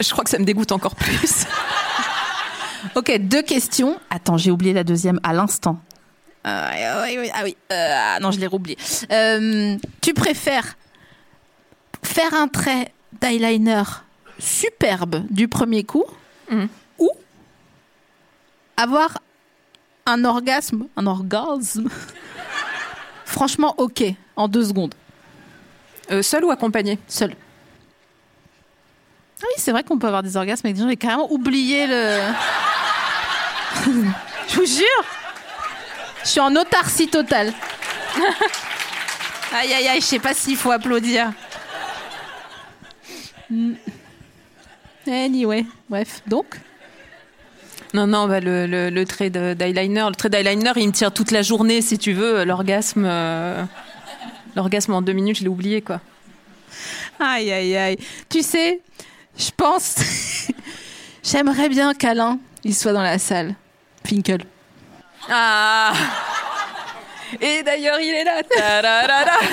[0.00, 1.44] Je crois que ça me dégoûte encore plus.
[2.94, 3.98] Ok, deux questions.
[4.10, 5.78] Attends, j'ai oublié la deuxième à l'instant.
[6.44, 6.70] Ah
[7.04, 7.56] oui, oui, ah oui.
[7.72, 8.78] Euh, ah non, je l'ai oublié.
[9.10, 10.76] Euh, tu préfères
[12.04, 13.82] faire un trait d'eyeliner
[14.38, 16.04] superbe du premier coup
[16.48, 16.68] Mhm.
[18.76, 19.18] Avoir
[20.06, 21.88] un orgasme, un orgasme,
[23.24, 24.04] franchement, ok,
[24.36, 24.94] en deux secondes,
[26.10, 26.98] Euh, seul ou accompagné?
[27.08, 27.34] Seul.
[29.42, 31.86] Ah oui, c'est vrai qu'on peut avoir des orgasmes avec des gens, j'ai carrément oublié
[31.88, 32.20] le.
[34.48, 35.04] Je vous jure,
[36.22, 37.52] je suis en autarcie totale.
[39.52, 41.32] aïe aïe aïe, je sais pas s'il faut applaudir.
[45.06, 46.58] Anyway, bref, donc?
[47.94, 51.12] Non, non, bah, le, le, le trait de- d'eyeliner, le trait d'eyeliner, il me tire
[51.12, 52.44] toute la journée, si tu veux.
[52.44, 53.62] L'orgasme, euh,
[54.54, 56.00] l'orgasme en deux minutes, je l'ai oublié, quoi.
[57.20, 57.96] Aïe, aïe, aïe.
[58.28, 58.80] Tu sais,
[59.38, 59.96] je pense.
[61.22, 63.54] J'aimerais bien qu'Alain, il soit dans la salle.
[64.04, 64.42] Finkel.
[65.28, 65.92] Ah
[67.40, 68.42] Et d'ailleurs, il est là.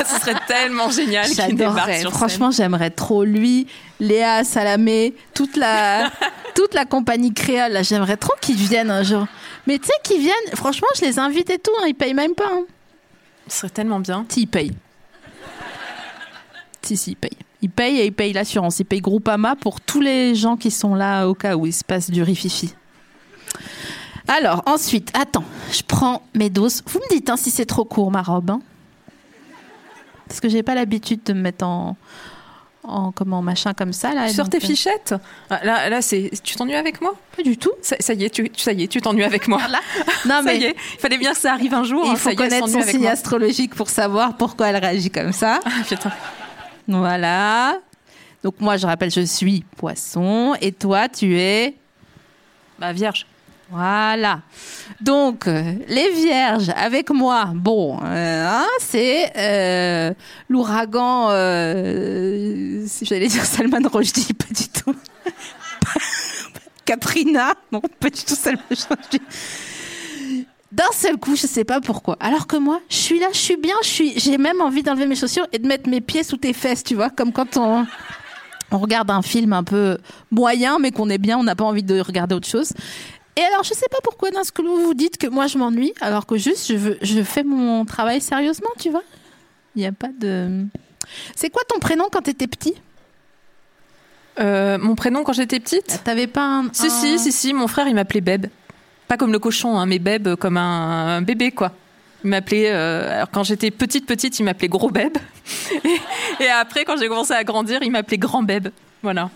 [0.05, 3.67] Ce serait tellement génial qu'il débarque sur Franchement, j'aimerais trop lui,
[3.99, 6.11] Léa, Salamé, toute la,
[6.55, 7.71] toute la compagnie créole.
[7.73, 9.25] là, J'aimerais trop qu'ils viennent un jour.
[9.67, 11.71] Mais tu sais qu'ils viennent, franchement, je les invite et tout.
[11.81, 12.49] hein, ils payent même pas.
[12.51, 12.65] hein.
[13.47, 14.25] Ce serait tellement bien.
[14.29, 14.73] Si, ils payent.
[16.81, 17.37] Si, si, ils payent.
[17.61, 18.79] Ils payent et ils payent l'assurance.
[18.79, 21.83] Ils payent Groupama pour tous les gens qui sont là au cas où il se
[21.83, 22.73] passe du rififi.
[24.27, 26.81] Alors, ensuite, attends, je prends mes doses.
[26.87, 28.49] Vous me dites hein, si c'est trop court, ma robe.
[28.51, 28.61] hein.
[30.27, 31.95] Parce que j'ai pas l'habitude de me mettre en,
[32.83, 34.13] en comment, machin comme ça.
[34.13, 35.15] Là, Sur tes euh, fichettes
[35.49, 36.31] Ah, Là, là c'est.
[36.43, 37.13] Tu t'ennuies avec moi?
[37.35, 37.71] Pas du tout.
[37.81, 39.61] ça, ça y est, tu, ça y est, tu t'ennuies avec moi.
[39.69, 39.79] Là.
[40.25, 42.03] Non, Ça mais y est, il fallait bien que ça arrive un jour.
[42.05, 45.09] hein, il ça faut est, connaître s'ennuie son signe astrologique pour savoir pourquoi elle réagit
[45.09, 45.59] comme ça.
[45.65, 45.69] Ah.
[46.87, 47.77] Voilà.
[48.43, 51.75] Donc moi, je rappelle, je suis poisson et toi, tu es...
[52.79, 53.25] Bah, vierge.
[53.69, 54.41] Voilà.
[55.01, 60.13] Donc, euh, les vierges avec moi, bon, euh, hein, c'est euh,
[60.49, 64.95] l'ouragan, euh, j'allais dire Salman Rushdie, pas du tout.
[66.85, 69.21] Katrina, non, pas du tout Salman Rushdie.
[70.71, 72.17] D'un seul coup, je sais pas pourquoi.
[72.19, 75.47] Alors que moi, je suis là, je suis bien, j'ai même envie d'enlever mes chaussures
[75.51, 77.85] et de mettre mes pieds sous tes fesses, tu vois, comme quand on
[78.77, 79.97] regarde un film un peu
[80.31, 82.73] moyen, mais qu'on est bien, on n'a pas envie de regarder autre chose.
[83.35, 85.93] Et alors, je sais pas pourquoi d'un coup vous vous dites que moi je m'ennuie,
[86.01, 89.03] alors que juste je, veux, je fais mon travail sérieusement, tu vois.
[89.75, 90.65] Il n'y a pas de.
[91.35, 92.75] C'est quoi ton prénom quand t'étais petit?
[94.39, 96.01] Euh, mon prénom quand j'étais petite?
[96.03, 96.69] T'avais pas un.
[96.73, 98.47] Si, un- si, si, si, mon frère, il m'appelait Beb.
[99.07, 101.71] Pas comme le cochon, hein, mais Beb comme un, un bébé, quoi.
[102.23, 105.17] Il m'appelait, euh, alors quand j'étais petite, petite, il m'appelait Gros Beb.
[106.39, 108.69] Et, et après, quand j'ai commencé à grandir, il m'appelait Grand Beb.
[109.01, 109.29] Voilà.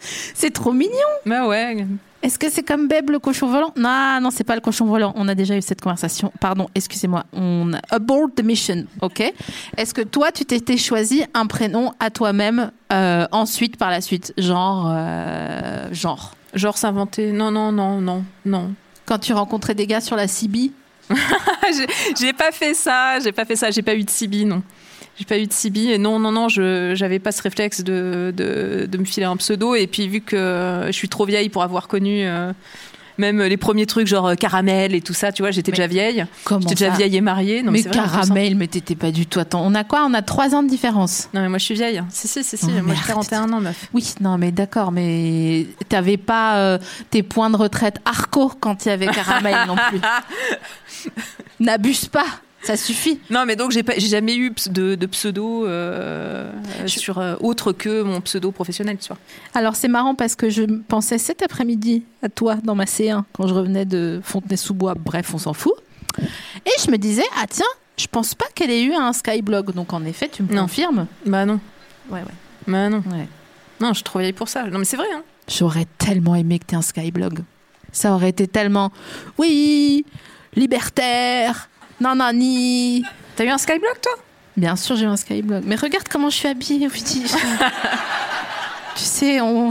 [0.00, 0.92] C'est trop mignon.
[1.26, 1.86] Bah ouais.
[2.22, 3.72] Est-ce que c'est comme Beb le cochon volant?
[3.76, 5.12] Non, non, c'est pas le cochon volant.
[5.16, 6.32] On a déjà eu cette conversation.
[6.40, 7.24] Pardon, excusez-moi.
[7.32, 9.32] On abort the mission, ok?
[9.76, 14.32] Est-ce que toi, tu t'étais choisi un prénom à toi-même euh, ensuite, par la suite,
[14.38, 17.32] genre, euh, genre Genre s'inventer.
[17.32, 18.72] Non, non, non, non, non.
[19.04, 20.72] Quand tu rencontrais des gars sur la CB
[22.18, 24.62] j'ai- pas fait ça, j'ai pas fait ça, j'ai pas eu de Sibi, non.
[25.18, 28.34] J'ai pas eu de Sibi et non, non, non, je j'avais pas ce réflexe de,
[28.36, 29.74] de, de me filer un pseudo.
[29.74, 32.52] Et puis, vu que je suis trop vieille pour avoir connu euh,
[33.18, 36.26] même les premiers trucs genre euh, caramel et tout ça, tu vois, j'étais déjà vieille.
[36.44, 37.62] Comment J'étais déjà vieille et mariée.
[37.62, 38.04] Non, mais vrai, hein.
[38.04, 39.40] caramel, mais t'étais pas du tout.
[39.40, 40.04] Attends, on a quoi?
[40.06, 41.28] On a trois ans de différence.
[41.32, 42.02] Non, mais moi je suis vieille.
[42.10, 42.66] Si, si, si, si.
[42.68, 43.88] Oh, moi j'ai 41 ans, meuf.
[43.94, 46.78] Oui, non, mais d'accord, mais t'avais pas euh,
[47.10, 50.00] tes points de retraite Arco quand il y avait caramel non plus.
[51.60, 52.26] N'abuse pas,
[52.66, 53.20] ça suffit.
[53.30, 56.50] Non, mais donc j'ai jamais eu de, de pseudo euh,
[56.82, 59.18] Je- sur euh, autre que mon pseudo professionnel, tu vois.
[59.54, 63.46] Alors c'est marrant parce que je pensais cet après-midi à toi dans ma C1 quand
[63.46, 64.94] je revenais de Fontenay-sous-Bois.
[64.98, 65.74] Bref, on s'en fout.
[66.64, 69.72] Et je me disais ah tiens, je pense pas qu'elle ait eu un Skyblog.
[69.72, 70.62] Donc en effet, tu me Non.
[70.62, 71.60] confirmes Bah non.
[72.10, 72.34] Ouais, ouais.
[72.66, 72.98] Bah non.
[73.12, 73.28] ouais.
[73.80, 74.64] Non, je suis trop vieille pour ça.
[74.64, 75.22] Non, mais c'est vrai, hein.
[75.48, 77.40] J'aurais tellement aimé que tu aies un Skyblog.
[77.92, 78.90] Ça aurait été tellement
[79.38, 80.04] oui,
[80.66, 81.68] libertaire,
[82.00, 83.04] nanani.
[83.36, 84.12] T'as eu un skyblock, toi?
[84.56, 85.64] Bien sûr, j'ai eu un Skyblog.
[85.66, 87.24] Mais regarde comment je suis habillée, Ophélie.
[88.96, 89.70] tu sais, on...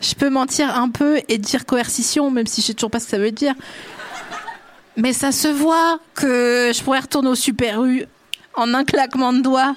[0.00, 3.04] je peux mentir un peu et dire coercition, même si je sais toujours pas ce
[3.04, 3.52] que ça veut dire.
[4.96, 8.04] Mais ça se voit que je pourrais retourner au Super U
[8.54, 9.74] en un claquement de doigts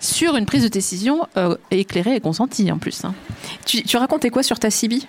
[0.00, 3.04] sur une prise de décision euh, éclairée et consentie en plus.
[3.04, 3.14] hein.
[3.66, 5.06] tu, tu racontais quoi sur ta Sibi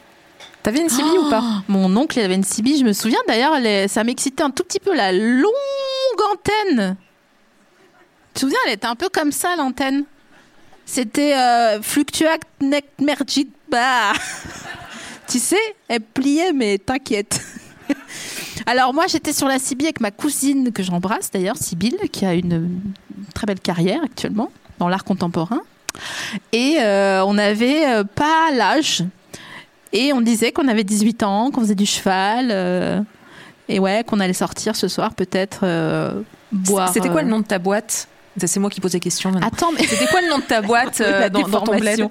[0.66, 3.20] T'avais une Sibi ou pas Oh, Mon oncle, il avait une CB, je me souviens
[3.28, 3.54] d'ailleurs,
[3.88, 5.46] ça m'excitait un tout petit peu la longue
[6.34, 6.98] antenne.
[8.34, 10.06] Tu te souviens, elle était un peu comme ça l'antenne.
[10.88, 14.14] C'était euh, Fluctuact Neck Mergit Bah.
[15.28, 17.42] tu sais, elle pliait, mais t'inquiète.
[18.66, 22.34] Alors moi, j'étais sur la CB avec ma cousine que j'embrasse d'ailleurs, Sybille, qui a
[22.34, 22.54] une,
[23.16, 25.62] une très belle carrière actuellement dans l'art contemporain.
[26.52, 29.04] Et euh, on n'avait euh, pas l'âge
[29.96, 32.50] et on disait qu'on avait 18 ans, qu'on faisait du cheval.
[32.52, 33.02] euh,
[33.70, 36.90] Et ouais, qu'on allait sortir ce soir, peut-être euh, boire.
[36.94, 38.08] C'était quoi euh, le nom de ta boîte?
[38.38, 39.48] C'est moi qui pose les questions maintenant.
[39.48, 42.08] Attends, mais C'était quoi le nom de ta boîte euh, dans, dans ton bled?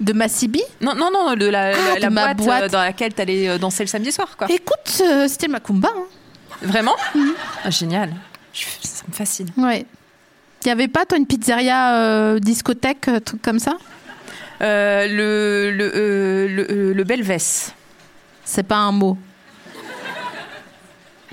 [0.00, 2.62] de Massibi Non, non, non, de la, Ah, la- de la ma boîte, boîte.
[2.64, 4.46] euh, dans laquelle t'allais euh, danser le samedi soir, quoi.
[4.50, 5.88] Écoute, euh, c'était Macumba.
[5.94, 6.04] Hein.
[6.62, 6.94] Vraiment?
[7.64, 8.10] Ah, Génial.
[8.54, 9.48] Ça me fascine.
[9.56, 9.84] Ouais.
[10.64, 13.76] Il y avait pas, toi, une pizzeria euh, discothèque, euh, truc comme ça?
[14.62, 17.72] Euh, le, le, euh, le, euh, le Belvès.
[18.44, 19.16] C'est pas un mot.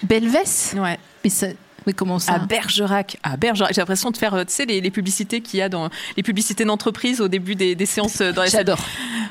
[0.04, 0.74] Belvès?
[0.78, 0.98] Ouais.
[1.24, 1.48] mais, ça-
[1.86, 2.34] mais comment ça?
[2.34, 3.18] À Bergerac.
[3.24, 3.74] À Bergerac.
[3.74, 6.24] J'ai l'impression de faire, euh, tu sais, les, les publicités qu'il y a dans les
[6.24, 8.50] publicités d'entreprise au début des, des séances dans les.
[8.50, 8.80] J'adore.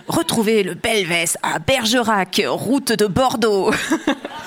[0.09, 3.71] Retrouvez le Belvès à Bergerac, route de Bordeaux.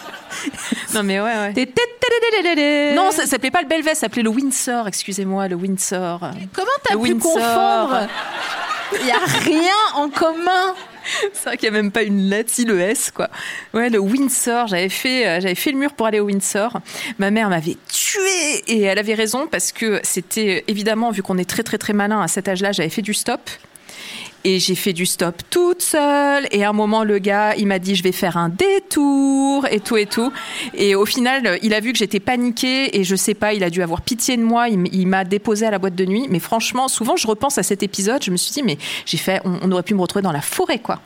[0.93, 2.93] non mais ouais, ouais.
[2.95, 6.19] Non, ça s'appelait pas le Belvès, ça s'appelait le Windsor, excusez-moi, le Windsor.
[6.53, 7.33] Comment t'as Le pu Windsor.
[7.33, 8.07] confondre?
[8.93, 10.75] Il y a rien en commun.
[11.33, 13.29] C'est vrai qu'il n'y a même pas une si le S, quoi.
[13.73, 16.79] Ouais, le Windsor, j'avais fait, euh, j'avais fait le mur pour aller au Windsor.
[17.17, 21.49] Ma mère m'avait tuée et elle avait raison parce que c'était évidemment, vu qu'on est
[21.49, 23.41] très très très malin à cet âge-là, j'avais fait du stop.
[24.43, 26.47] Et j'ai fait du stop toute seule.
[26.51, 29.79] Et à un moment, le gars, il m'a dit, je vais faire un détour et
[29.79, 30.31] tout et tout.
[30.73, 33.69] Et au final, il a vu que j'étais paniquée et je sais pas, il a
[33.69, 34.69] dû avoir pitié de moi.
[34.69, 36.27] Il m'a déposé à la boîte de nuit.
[36.29, 38.23] Mais franchement, souvent, je repense à cet épisode.
[38.23, 40.41] Je me suis dit, mais j'ai fait, on, on aurait pu me retrouver dans la
[40.41, 41.01] forêt, quoi.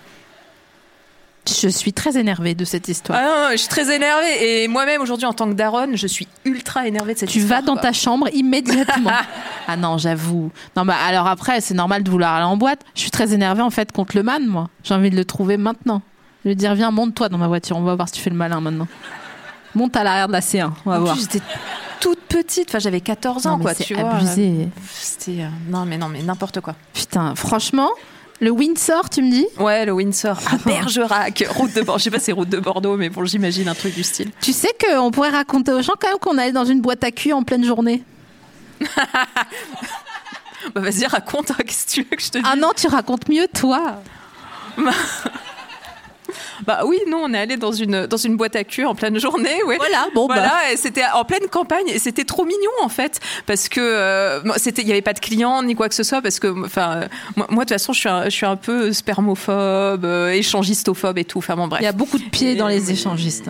[1.45, 3.19] Je suis très énervée de cette histoire.
[3.21, 4.63] Ah non, non, je suis très énervée.
[4.63, 7.59] Et moi-même, aujourd'hui, en tant que daronne, je suis ultra énervée de cette tu histoire.
[7.61, 7.81] vas dans quoi.
[7.81, 9.11] ta chambre immédiatement.
[9.67, 10.51] ah non, j'avoue.
[10.77, 12.79] Non, bah alors après, c'est normal de vouloir aller en boîte.
[12.95, 14.69] Je suis très énervée en fait contre le man, moi.
[14.83, 16.01] J'ai envie de le trouver maintenant.
[16.45, 17.75] Je vais dire, viens, monte-toi dans ma voiture.
[17.77, 18.87] On va voir si tu fais le malin maintenant.
[19.75, 20.71] Monte à l'arrière de la C1.
[20.85, 21.15] On va En voir.
[21.15, 21.41] j'étais
[21.99, 22.69] toute petite.
[22.69, 24.11] Enfin, j'avais 14 ans, Non, mais quoi, tu vois.
[24.15, 24.69] abusé.
[24.91, 25.41] C'était.
[25.43, 26.75] euh, Non, mais non, mais n'importe quoi.
[26.93, 27.89] Putain, franchement,
[28.43, 29.47] le Windsor, tu me dis?
[29.57, 31.99] Ouais, le Windsor à Bergerac, route de Bordeaux.
[31.99, 34.31] Je sais pas si c'est route de Bordeaux, mais bon, j'imagine un truc du style.
[34.41, 37.11] Tu sais qu'on pourrait raconter aux gens quand même qu'on allait dans une boîte à
[37.11, 38.03] cul en pleine journée?
[40.73, 42.47] Bah, vas-y, raconte, hein, qu'est-ce que tu veux que je te dise?
[42.49, 44.01] Ah non, tu racontes mieux, toi.
[46.65, 49.19] Bah oui, non, on est allé dans une, dans une boîte à cul en pleine
[49.19, 49.77] journée, ouais.
[49.77, 50.35] Voilà, bon, bah.
[50.35, 54.41] Voilà, et c'était en pleine campagne et c'était trop mignon en fait parce que euh,
[54.57, 56.95] c'était il y avait pas de clients ni quoi que ce soit parce que enfin
[56.95, 60.31] euh, moi, moi, de toute façon je suis un, je suis un peu spermophobe, euh,
[60.31, 61.39] échangistophobe et tout.
[61.39, 61.81] Enfin bon bref.
[61.81, 63.49] Il y a beaucoup de pieds dans les échangistes.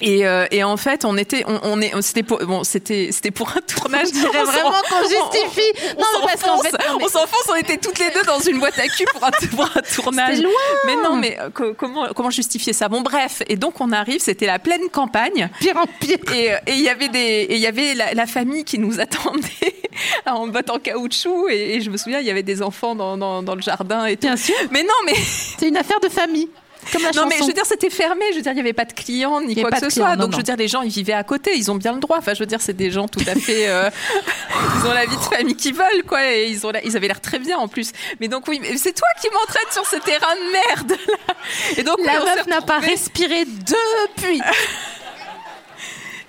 [0.00, 3.30] Et, euh, et en fait, on était, on, on est, c'était pour, bon, c'était, c'était
[3.30, 4.08] pour un tournage.
[4.08, 5.94] Je dirais vraiment qu'on justifie.
[5.96, 8.22] On, Non, mais parce qu'en fait, non, mais- on s'enfonce, on était toutes les deux
[8.26, 10.42] dans une boîte à cul pour un, pour un tournage.
[10.42, 10.50] Loin.
[10.86, 12.88] Mais non, mais euh, co- comment, comment justifier ça?
[12.88, 13.42] Bon, bref.
[13.48, 15.48] Et donc, on arrive, c'était la pleine campagne.
[15.60, 16.18] pire en pire.
[16.34, 19.74] Et euh, il y avait des, il y avait la, la famille qui nous attendait
[20.26, 21.48] en botte en caoutchouc.
[21.50, 24.06] Et, et je me souviens, il y avait des enfants dans, dans, dans le jardin
[24.06, 24.22] et tout.
[24.26, 24.54] Bien sûr.
[24.72, 25.14] Mais non, mais
[25.58, 26.48] C'est une affaire de famille.
[26.92, 27.26] Comme la non, chanson.
[27.28, 28.24] mais je veux dire, c'était fermé.
[28.32, 30.16] Je veux dire, il n'y avait pas de clients ni quoi que ce clients, soit.
[30.16, 31.52] non, Donc, je veux dire, les gens, ils vivaient à côté.
[31.56, 32.18] Ils ont bien le droit.
[32.18, 33.68] Enfin, je veux dire, c'est des gens tout à fait.
[33.68, 33.90] euh,
[34.82, 36.26] ils ont la vie de famille qu'ils veulent, quoi.
[36.32, 37.92] Et ils, ont la- ils avaient l'air très bien en plus.
[38.20, 41.34] Mais donc, oui, mais c'est toi qui m'entraînes sur ce terrain de merde, là.
[41.76, 44.40] Et donc, oui, La s'est meuf n'a pas respiré depuis.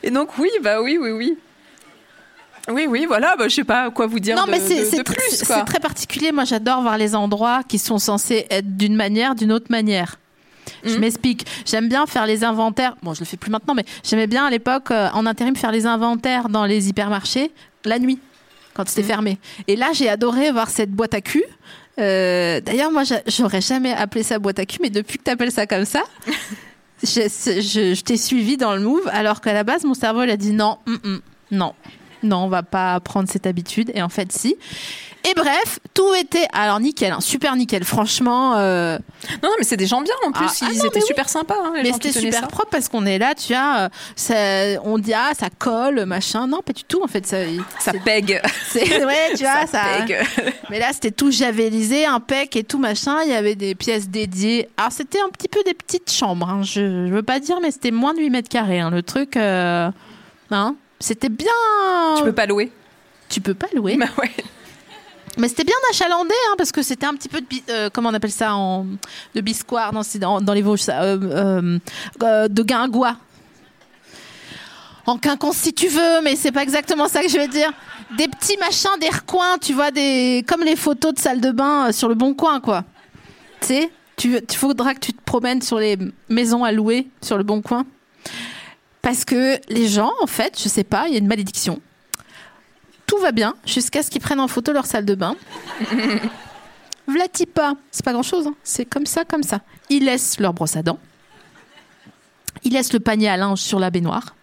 [0.03, 1.37] Et donc, oui, bah oui, oui, oui.
[2.67, 5.03] Oui, oui, voilà, bah, je sais pas quoi vous dire non, de, mais c'est
[5.65, 6.31] très particulier.
[6.31, 10.15] Moi, j'adore voir les endroits qui sont censés être d'une manière, d'une autre manière.
[10.86, 11.00] Je Mhm.
[11.02, 11.45] m'explique.
[11.65, 12.95] J'aime bien faire les inventaires.
[13.04, 15.71] Bon, je le fais plus maintenant, mais j'aimais bien à l'époque, euh, en intérim, faire
[15.71, 17.52] les inventaires dans les hypermarchés
[17.86, 18.19] la nuit,
[18.74, 19.38] quand c'était fermé.
[19.67, 21.43] Et là, j'ai adoré voir cette boîte à cul.
[22.00, 25.32] Euh, D'ailleurs, moi, j'a- j'aurais jamais appelé ça boîte à cul, mais depuis que tu
[25.32, 26.04] appelles ça comme ça,
[27.04, 27.08] je,
[27.62, 30.38] je- je t'ai suivi dans le move, alors qu'à la base, mon cerveau, il a
[30.38, 31.19] dit non, mm, mm,
[31.52, 31.74] non,
[32.24, 33.91] non, on va pas prendre cette habitude.
[33.93, 34.56] Et en fait, si.
[35.27, 37.83] Et bref, tout était alors nickel, hein, super nickel.
[37.83, 38.97] Franchement, euh,
[39.41, 40.45] Non, non, mais c'est des gens bien en plus.
[40.45, 41.05] Ah, ah ils non, étaient oui.
[41.07, 42.47] super sympas, hein, les mais c'était super ça.
[42.47, 46.47] propre parce qu'on est là, tu vois, euh, ça- on dit ah ça colle, machin.
[46.47, 47.25] Non, pas du tout en fait.
[47.25, 47.38] Ça,
[47.79, 48.39] Ça pègue.
[48.75, 49.81] ouais, tu vois, ça.
[50.05, 50.17] pègue.
[50.69, 53.21] Mais là, c'était tout javelisé, impec et tout machin.
[53.23, 54.69] Il y avait des pièces dédiées.
[54.77, 56.49] Alors, c'était un petit peu des petites chambres.
[56.49, 56.61] hein.
[56.63, 58.81] Je, je veux pas dire, mais c'était moins de 8 mètres carrés.
[58.91, 59.89] Le truc, euh,
[60.99, 61.47] c'était bien.
[62.17, 62.71] Tu peux pas louer.
[63.29, 63.97] Tu peux pas louer.
[63.97, 64.31] Bah ouais.
[65.38, 68.13] Mais c'était bien achalandé, hein, parce que c'était un petit peu de, euh, comment on
[68.13, 68.86] appelle ça, en,
[69.34, 71.80] de bisquoire dans, les Vosges, euh,
[72.24, 73.17] euh, de guingois.
[75.06, 77.71] En quinconce si tu veux, mais c'est pas exactement ça que je veux dire.
[78.17, 81.91] Des petits machins, des recoins, tu vois, des comme les photos de salle de bain
[81.91, 82.84] sur le bon coin, quoi.
[83.62, 85.98] Tu sais, tu faudra que tu te promènes sur les
[86.29, 87.86] maisons à louer sur le bon coin.
[89.04, 91.79] Parce que les gens, en fait, je sais pas, il y a une malédiction
[93.08, 95.35] tout va bien jusqu'à ce qu'ils prennent en photo leur salle de bain.
[97.08, 99.62] Vlati pas, c'est pas grand chose, c'est comme ça, comme ça.
[99.89, 100.97] Ils laissent leur brosse à dents.
[102.63, 104.33] Il laisse le panier à linge sur la baignoire.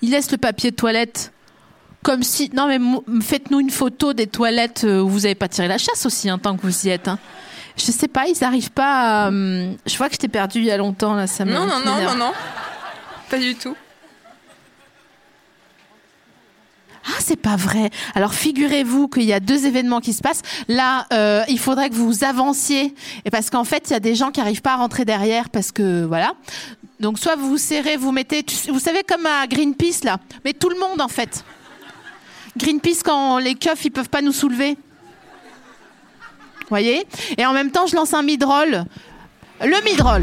[0.00, 1.32] Il laisse le papier de toilette
[2.04, 2.50] comme si.
[2.54, 2.78] Non, mais
[3.20, 6.38] faites-nous une photo des toilettes euh, où vous n'avez pas tiré la chasse aussi, hein,
[6.38, 7.08] tant que vous y êtes.
[7.08, 7.18] hein.
[7.76, 9.28] Je sais pas, ils n'arrivent pas à.
[9.28, 11.80] hum, Je vois que je t'ai perdu il y a longtemps, là, ça Non, non,
[11.84, 12.32] non, non, non.
[13.28, 13.76] Pas du tout.
[17.08, 17.90] Ah, c'est pas vrai.
[18.14, 20.42] Alors figurez-vous qu'il y a deux événements qui se passent.
[20.68, 22.94] Là, euh, il faudrait que vous avanciez.
[23.24, 25.48] Et parce qu'en fait, il y a des gens qui n'arrivent pas à rentrer derrière
[25.48, 26.34] parce que voilà.
[27.00, 30.68] Donc soit vous vous serrez, vous mettez, vous savez comme à Greenpeace là, mais tout
[30.68, 31.44] le monde en fait.
[32.56, 34.76] Greenpeace quand les keufs ils peuvent pas nous soulever.
[36.68, 37.06] Voyez?
[37.38, 38.84] Et en même temps, je lance un midroll.
[39.62, 40.22] Le midroll.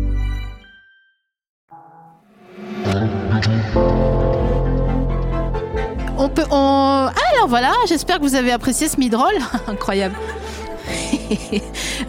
[6.17, 6.45] On peut.
[6.51, 7.07] On...
[7.09, 9.33] Ah, alors voilà, j'espère que vous avez apprécié ce midroll.
[9.67, 10.15] Incroyable.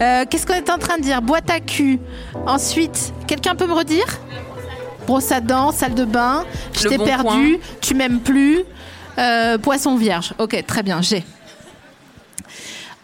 [0.01, 1.21] Euh, Qu'est-ce qu'on est en train de dire?
[1.21, 1.99] Boîte à cul.
[2.47, 4.05] Ensuite, quelqu'un peut me redire?
[5.05, 6.43] Brosse à dents, salle de bain,
[6.73, 8.63] je t'ai bon perdu, tu m'aimes plus,
[9.19, 10.33] euh, poisson vierge.
[10.39, 11.23] Ok, très bien, j'ai.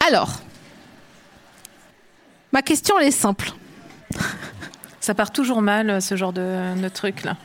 [0.07, 0.32] Alors,
[2.51, 3.51] ma question elle est simple.
[4.99, 7.36] Ça part toujours mal, ce genre de, de truc là.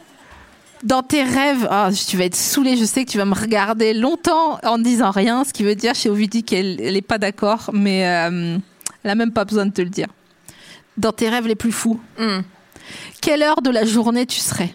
[0.82, 3.94] Dans tes rêves, ah, tu vas être saoulée, je sais que tu vas me regarder
[3.94, 7.70] longtemps en ne disant rien, ce qui veut dire chez Ovidie qu'elle n'est pas d'accord,
[7.72, 8.58] mais euh,
[9.02, 10.08] elle n'a même pas besoin de te le dire.
[10.98, 12.40] Dans tes rêves les plus fous, Hmm.
[13.22, 14.74] quelle heure de la journée tu serais?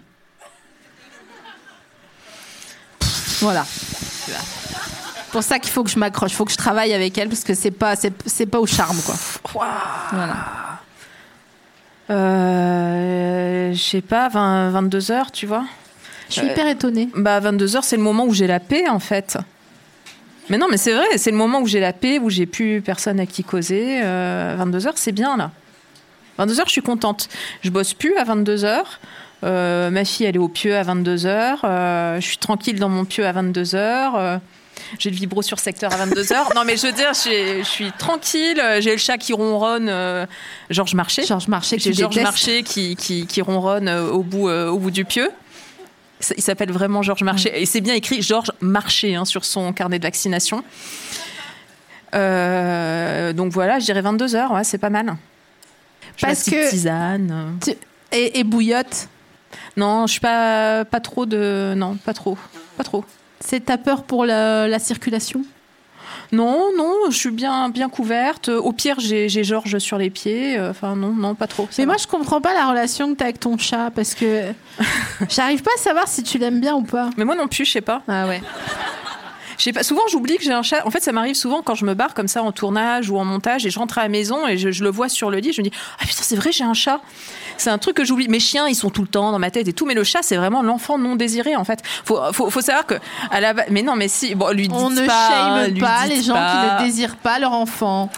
[3.41, 3.65] Voilà.
[5.31, 7.43] Pour ça qu'il faut que je m'accroche, il faut que je travaille avec elle parce
[7.43, 9.15] que c'est pas c'est, pas au charme quoi.
[10.11, 10.35] Voilà.
[12.09, 15.65] Euh, je sais pas, 20, 22 heures, tu vois.
[16.30, 17.09] Je suis hyper étonnée.
[17.15, 19.38] Bah 22 heures, c'est le moment où j'ai la paix en fait.
[20.49, 22.82] Mais non, mais c'est vrai, c'est le moment où j'ai la paix, où j'ai plus
[22.82, 23.99] personne à qui causer.
[24.03, 25.51] Euh, 22 heures, c'est bien là.
[26.39, 27.30] 22 heures, je suis contente.
[27.61, 28.99] Je bosse plus à 22 heures.
[29.43, 31.61] Euh, ma fille, elle est au pieu à 22 heures.
[31.63, 34.15] Euh, je suis tranquille dans mon pieu à 22 heures.
[34.15, 34.38] Euh,
[34.97, 36.49] j'ai le vibro sur secteur à 22 heures.
[36.55, 38.59] Non, mais je veux dire, je suis- je suis tranquille.
[38.80, 39.88] J'ai le chat qui ronronne.
[39.89, 40.25] euh,
[40.71, 41.25] Georges Marché.
[41.25, 42.19] Georges Marché J'ai Georges.
[42.21, 45.30] Marché qui, qui, qui ronronne euh, au bout, euh, au bout du pieu.
[46.36, 47.61] Il s'appelle vraiment Georges Marché.
[47.61, 50.63] Et c'est bien écrit Georges Marché hein, sur son carnet de vaccination.
[52.15, 55.15] Euh, donc voilà, je dirais 22 heures, ouais, c'est pas mal.
[56.17, 57.57] Je Parce que- tisane.
[57.63, 57.76] Tu-
[58.11, 59.07] Et, et bouillotte,
[59.78, 61.74] Non, je suis pas, pas trop de.
[61.78, 62.38] Non, pas trop.
[62.78, 63.05] Pas trop.
[63.39, 65.43] c'est ta peur pour la, la circulation?
[66.32, 68.49] Non, non, je suis bien, bien couverte.
[68.49, 70.57] Au pire, j'ai Georges sur les pieds.
[70.57, 71.67] Euh, Enfin, non, non, pas trop.
[71.77, 71.93] Mais va.
[71.93, 74.43] moi, je comprends pas la relation que tu as avec ton chat parce que
[75.30, 77.09] j'arrive pas à savoir si tu l'aimes bien ou pas.
[77.17, 78.03] Mais moi non plus, je sais pas.
[78.07, 78.41] Ah ouais.
[79.74, 80.86] Pas, souvent j'oublie que j'ai un chat.
[80.86, 83.26] En fait, ça m'arrive souvent quand je me barre comme ça en tournage ou en
[83.26, 85.53] montage et je rentre à la maison et je, je le vois sur le lit,
[85.53, 87.01] je me dis ah putain c'est vrai j'ai un chat.
[87.57, 88.28] C'est un truc que j'oublie.
[88.30, 90.20] Mes chiens ils sont tout le temps dans ma tête et tout, mais le chat
[90.22, 91.82] c'est vraiment l'enfant non désiré en fait.
[92.05, 92.95] Faut, faut, faut savoir que
[93.32, 96.05] à la base, mais non mais si bon lui dites On ne pas, shame pas
[96.07, 96.78] les gens pas.
[96.78, 98.10] qui ne désirent pas leur enfant.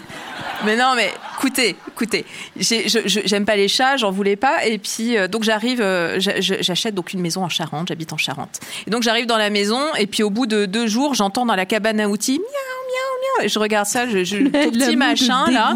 [0.64, 1.12] Mais non, mais
[1.42, 2.24] écoutez, écoutez,
[2.56, 6.62] j'aime pas les chats, j'en voulais pas, et puis euh, donc j'arrive, euh, j'a- j'a-
[6.62, 9.80] j'achète donc une maison en Charente, j'habite en Charente, et donc j'arrive dans la maison,
[9.98, 13.40] et puis au bout de deux jours, j'entends dans la cabane à outils miaou miaou
[13.40, 15.74] miaou, et je regarde ça, je, je, le petit machin là,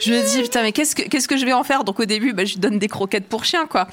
[0.00, 1.84] je me dis putain mais qu'est-ce que qu'est-ce que je vais en faire?
[1.84, 3.86] Donc au début, bah, je lui donne des croquettes pour chien quoi,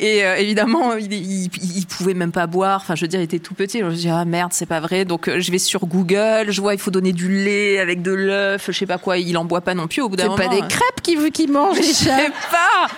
[0.00, 3.24] et euh, évidemment il, il, il pouvait même pas boire, enfin je veux dire il
[3.24, 5.86] était tout petit, je me dis ah merde c'est pas vrai, donc je vais sur
[5.86, 9.18] Google, je vois il faut donner du lait avec de l'œuf, je sais pas quoi,
[9.18, 10.36] il en boit pas non plus au bout d'un moment.
[10.48, 12.16] pas des crêpes qui, qui mangent les je chats.
[12.16, 12.88] sais pas.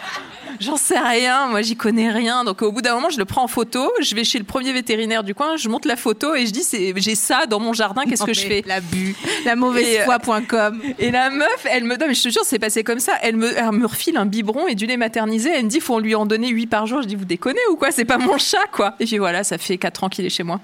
[0.61, 2.45] J'en sais rien, moi j'y connais rien.
[2.45, 4.73] Donc au bout d'un moment, je le prends en photo, je vais chez le premier
[4.73, 6.63] vétérinaire du coin, je monte la photo et je dis
[6.97, 8.63] j'ai ça dans mon jardin, qu'est-ce que je fais?
[8.67, 9.15] L'abus.
[9.45, 10.81] La mauvaise euh, foi.com.
[10.99, 13.13] Et la meuf, elle me donne, mais je te jure, c'est passé comme ça.
[13.23, 15.51] Elle me, elle me refile un biberon et du lait maternisé.
[15.55, 17.03] Elle me dit, faut lui en donner 8 par jour.
[17.03, 17.91] Je dis, vous déconnez ou quoi?
[17.91, 18.95] C'est pas mon chat, quoi.
[19.01, 20.61] Et puis voilà, ça fait 4 ans qu'il est chez moi.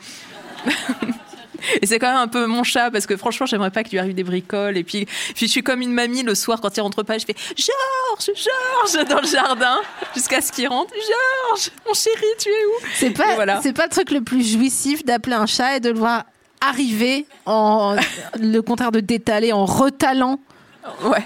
[1.81, 3.99] Et c'est quand même un peu mon chat parce que franchement, j'aimerais pas qu'il lui
[4.01, 4.77] arrive des bricoles.
[4.77, 7.25] Et puis, puis je suis comme une mamie le soir quand il rentre pas, je
[7.25, 9.81] fais Georges, Georges dans le jardin
[10.15, 10.93] jusqu'à ce qu'il rentre.
[10.95, 12.87] Georges, mon chéri, tu es où?
[12.95, 13.61] C'est pas, voilà.
[13.63, 16.25] c'est pas le truc le plus jouissif d'appeler un chat et de le voir
[16.61, 17.97] arriver en
[18.39, 20.39] le contraire de d'étaler en retalant
[21.05, 21.25] Ouais.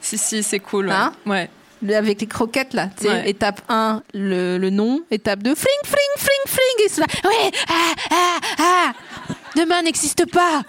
[0.00, 0.86] Si, si, c'est cool.
[0.88, 0.92] ouais.
[0.92, 1.12] Hein?
[1.26, 1.50] Ouais.
[1.90, 2.88] Avec les croquettes là.
[2.96, 3.08] tu sais.
[3.10, 3.30] Ouais.
[3.30, 5.00] Étape 1, le, le nom.
[5.10, 6.86] Étape 2, fling, fling, fling, fling.
[6.86, 7.06] Et cela.
[7.24, 8.92] Ouais, ah, ah, ah.
[9.56, 10.62] Demain n'existe pas.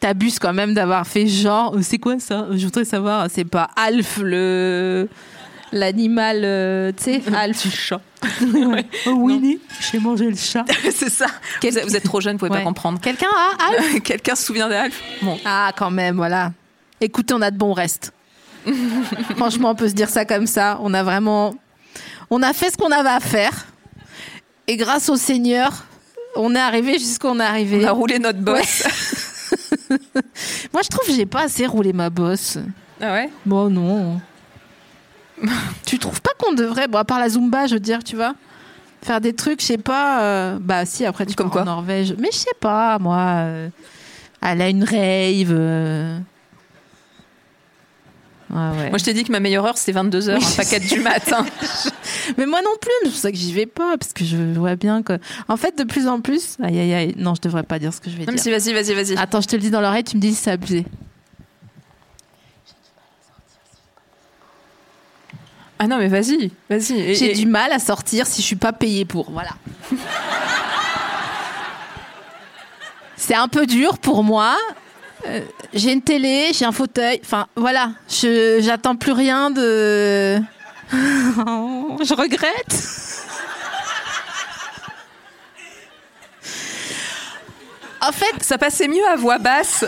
[0.00, 1.76] T'abuses quand même d'avoir fait genre.
[1.76, 2.48] euh, C'est quoi ça?
[2.50, 3.28] Je voudrais savoir.
[3.30, 5.08] C'est pas Alf le.
[5.74, 7.66] L'animal, euh, tu sais, Alf.
[7.74, 8.00] chat.
[9.06, 9.58] Oh, Winnie,
[9.90, 10.64] j'ai mangé le chat.
[10.92, 11.26] c'est ça.
[11.62, 12.58] Quel- Vous, êtes- vous êtes trop jeune, vous pouvez Ouais.
[12.58, 13.00] pas comprendre.
[13.00, 14.02] Quelqu'un a Alf?
[14.04, 15.00] Quelqu'un se souvient d'Alf?
[15.22, 15.38] Bon.
[15.46, 16.52] Ah, quand même, voilà.
[17.00, 18.12] Écoutez, on a de bons restes.
[19.36, 20.78] Franchement, on peut se dire ça comme ça.
[20.82, 21.54] On a vraiment.
[22.30, 23.66] On a fait ce qu'on avait à faire.
[24.66, 25.84] Et grâce au Seigneur,
[26.36, 27.84] on est arrivé jusqu'où on est arrivé.
[27.84, 28.84] On a roulé notre boss.
[30.72, 32.58] Moi, je trouve que j'ai pas assez roulé ma bosse.
[33.00, 33.30] Ah ouais?
[33.44, 34.20] Bon, non.
[35.84, 38.34] tu trouves pas qu'on devrait, bon, à part la Zumba, je veux dire, tu vois,
[39.02, 40.22] faire des trucs, je sais pas.
[40.22, 41.72] euh, bah, si, après, tu Comme pars en quoi?
[41.74, 42.14] Norvège.
[42.18, 43.16] Mais je sais pas, moi.
[43.18, 43.68] euh,
[44.40, 45.50] à une rave.
[45.50, 46.18] euh.
[48.52, 48.90] Ouais.
[48.90, 50.44] Moi, je t'ai dit que ma meilleure heure, c'était 22h, Oui.
[50.44, 51.46] un paquet du matin.
[52.36, 54.76] Mais moi non plus, c'est pour ça que j'y vais pas, parce que je vois
[54.76, 55.14] bien que.
[55.48, 56.56] En fait, de plus en plus.
[56.62, 57.14] Aïe, aïe, aïe.
[57.16, 58.42] Non, je devrais pas dire ce que je vais Non, dire.
[58.42, 59.16] si, vas-y, vas-y, vas-y.
[59.16, 60.84] Attends, je te le dis dans l'oreille, tu me dis si c'est abusé.
[65.78, 67.14] Ah non, mais vas-y, vas-y.
[67.14, 69.30] J'ai et- du mal à sortir si je suis pas payée pour.
[69.32, 69.50] Voilà.
[73.16, 74.56] c'est un peu dur pour moi.
[75.26, 75.40] Euh,
[75.72, 77.20] j'ai une télé, j'ai un fauteuil.
[77.24, 77.92] Enfin, voilà.
[78.08, 80.38] J'attends plus rien de.
[80.92, 83.22] je regrette.
[88.00, 89.84] en fait, Ça passait mieux à voix basse.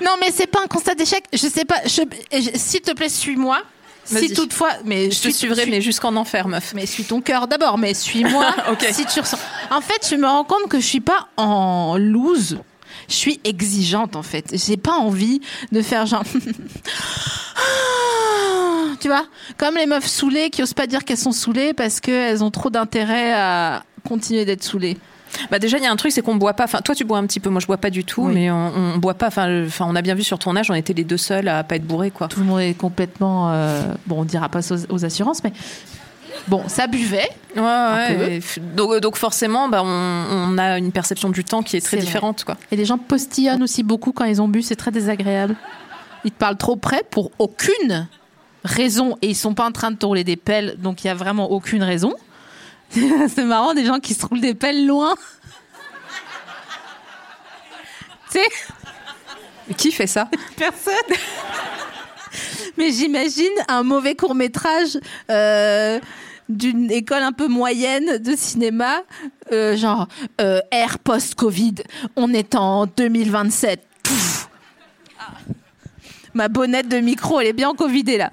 [0.00, 1.24] Non, mais c'est pas un constat d'échec.
[1.32, 1.80] Je sais pas.
[1.86, 3.62] S'il te plaît, suis-moi.
[4.04, 6.72] Si toutefois, mais Je te suivrai, mais jusqu'en enfer, meuf.
[6.74, 7.78] mais suis ton cœur d'abord.
[7.78, 8.54] Mais suis-moi.
[8.92, 9.38] Si tu ressens.
[9.70, 12.58] En fait, je me rends compte que je suis pas en loose.
[13.08, 14.46] Je suis exigeante en fait.
[14.52, 15.40] J'ai pas envie
[15.72, 16.24] de faire genre.
[19.00, 19.24] tu vois,
[19.58, 22.70] comme les meufs saoulées qui osent pas dire qu'elles sont saoulées parce qu'elles ont trop
[22.70, 24.96] d'intérêt à continuer d'être saoulées.
[25.50, 26.64] Bah déjà, il y a un truc, c'est qu'on boit pas.
[26.64, 27.50] Enfin, toi, tu bois un petit peu.
[27.50, 28.32] Moi, je bois pas du tout, Oui.
[28.34, 29.26] mais on, on boit pas.
[29.28, 29.48] Enfin,
[29.80, 31.86] on a bien vu sur ton âge, on était les deux seuls à pas être
[31.86, 32.28] bourrés, quoi.
[32.28, 33.50] Tout le monde est complètement.
[33.52, 35.52] euh, Bon, on dira pas aux, aux assurances, mais
[36.48, 37.28] bon, ça buvait.
[37.56, 38.38] Ouais, ouais.
[38.40, 41.96] f- donc, donc forcément, bah, on, on a une perception du temps qui est très
[41.98, 42.56] différente, quoi.
[42.70, 45.56] Et les gens postillonnent aussi beaucoup quand ils ont bu, c'est très désagréable.
[46.24, 48.08] Ils te parlent trop près pour aucune
[48.64, 51.10] raison et ils sont pas en train de te rouler des pelles, donc il y
[51.10, 52.14] a vraiment aucune raison.
[52.90, 55.14] c'est marrant des gens qui se roulent des pelles loin.
[58.30, 60.28] tu sais, Qui fait ça?
[60.56, 60.94] Personne.
[62.76, 64.98] Mais j'imagine un mauvais court métrage
[65.30, 66.00] euh,
[66.48, 69.02] d'une école un peu moyenne de cinéma,
[69.52, 70.08] euh, genre
[70.40, 71.76] euh, Air post-Covid,
[72.16, 73.80] on est en 2027.
[74.02, 74.48] Pouf.
[76.34, 78.32] Ma bonnette de micro, elle est bien covidée là.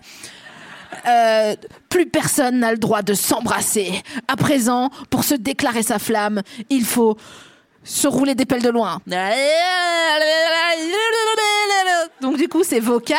[1.92, 4.02] Plus personne n'a le droit de s'embrasser.
[4.28, 7.18] À présent, pour se déclarer sa flamme, il faut
[7.84, 9.00] se rouler des pelles de loin.
[12.22, 13.18] Donc du coup, c'est vocal.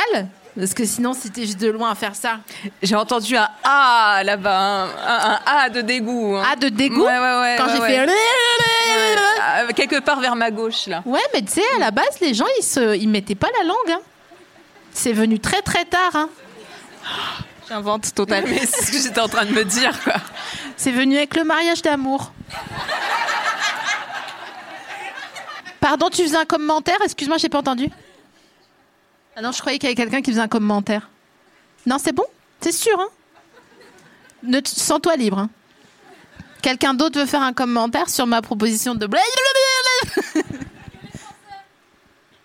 [0.58, 2.38] Parce que sinon, si t'es juste de loin à faire ça.
[2.82, 6.36] J'ai entendu un A là-bas, un, un- A de dégoût.
[6.36, 6.44] hein.
[6.50, 7.54] Ah, de dégoût Ouais, ouais, ouais.
[7.56, 8.00] Quand j'ai fait...
[8.00, 11.02] Euh, quelque part vers ma gauche, là.
[11.06, 13.64] Ouais, mais tu sais, à la base, les gens, ils se, ils mettaient pas la
[13.66, 13.90] langue.
[13.98, 14.00] hein.
[14.92, 16.14] C'est venu très très tard.
[16.14, 16.28] hein.
[17.72, 18.50] J'invente totalement.
[18.50, 20.16] Mais c'est ce que j'étais en train de me dire, quoi.
[20.76, 22.30] C'est venu avec le mariage d'amour.
[25.80, 26.98] Pardon, tu faisais un commentaire?
[27.02, 27.88] Excuse-moi, j'ai pas entendu.
[29.34, 31.08] Ah non, je croyais qu'il y avait quelqu'un qui faisait un commentaire.
[31.86, 32.26] Non, c'est bon?
[32.60, 33.08] C'est sûr, hein
[34.42, 35.38] Ne Sens-toi libre.
[35.38, 35.48] hein.
[36.60, 39.08] Quelqu'un d'autre veut faire un commentaire sur ma proposition de...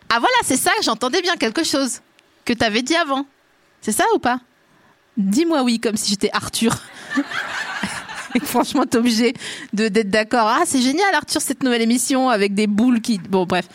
[0.09, 1.99] ah voilà, c'est ça, j'entendais bien quelque chose
[2.45, 3.25] que t'avais dit avant.
[3.81, 4.39] C'est ça ou pas?
[5.17, 6.77] Dis-moi oui, comme si j'étais Arthur.
[8.35, 9.33] Et franchement, t'es obligé
[9.73, 10.47] de d'être d'accord.
[10.47, 13.17] Ah, c'est génial, Arthur, cette nouvelle émission avec des boules qui.
[13.17, 13.67] Bon, bref.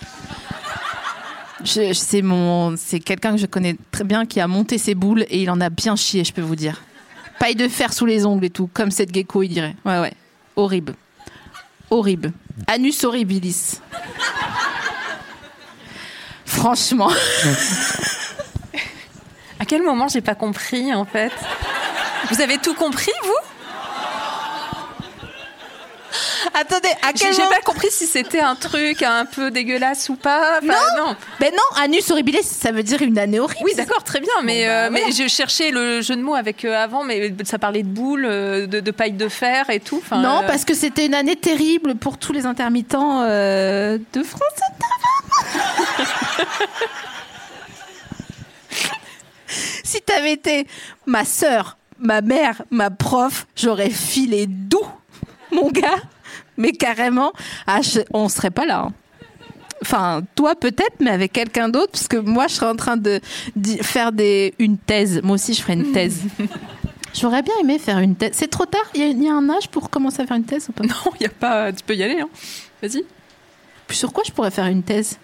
[1.65, 5.43] C'est mon, c'est quelqu'un que je connais très bien qui a monté ses boules et
[5.43, 6.83] il en a bien chié, je peux vous dire.
[7.39, 9.77] Paille de fer sous les ongles et tout, comme cette gecko, il dirait.
[9.85, 10.13] Ouais, ouais.
[10.57, 10.95] Horrible.
[11.91, 12.33] Horrible.
[12.67, 13.81] Anus horribilis.
[16.45, 17.11] Franchement.
[19.63, 21.31] À quel moment j'ai pas compris, en fait
[22.33, 23.31] Vous avez tout compris, vous
[26.55, 30.09] Attendez, à J'ai quel j'ai moment pas compris si c'était un truc un peu dégueulasse
[30.09, 30.59] ou pas.
[30.61, 31.15] Enfin, non.
[31.39, 33.63] Ben non, anus horribilis, ça veut dire une année horrible.
[33.65, 34.33] Oui, d'accord, très bien.
[34.43, 35.15] Mais, Bon, bah, euh, mais voilà.
[35.15, 38.67] je cherchais le jeu de mots avec euh, avant, mais ça parlait de boules, euh,
[38.67, 40.03] de, de paille de fer et tout.
[40.05, 44.43] Enfin, Non, euh, parce que c'était une année terrible pour tous les intermittents de France.
[49.85, 50.67] si t'avais été
[51.07, 54.87] ma sœur, ma mère, ma prof, j'aurais filé doux,
[55.53, 56.03] mon gars.
[56.57, 57.33] Mais carrément,
[57.67, 58.81] ah, je- on serait pas là.
[58.81, 58.93] hein.
[59.83, 63.21] Enfin, toi peut-être, mais avec quelqu'un d'autre, parce que moi, je serais en train de,
[63.83, 65.21] faire des, une thèse.
[65.25, 66.21] Moi aussi, je ferais une thèse.
[67.15, 68.31] J'aurais bien aimé faire une thèse.
[68.35, 70.37] C'est trop tard Il y, a- il y a un âge pour commencer à faire
[70.37, 70.85] une thèse ou pas?
[70.85, 71.73] Non, il y a pas.
[71.73, 72.21] Tu peux y aller.
[72.21, 72.29] Hein.
[72.81, 73.05] Vas-y.
[73.91, 75.19] Sur quoi je pourrais faire une thèse?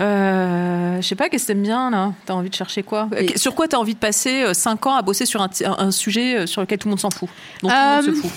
[0.00, 2.12] Euh, je sais pas, qu'est-ce que t'aimes bien là?
[2.24, 3.08] T'as envie de chercher quoi?
[3.12, 6.36] Euh, Et- Sur quoi t'as envie de passer 5 ans à bosser sur un, sujet
[6.36, 7.28] euh, sur lequel tout le monde s'en fout?
[7.62, 8.30] Dont tout le monde Euh, se fout.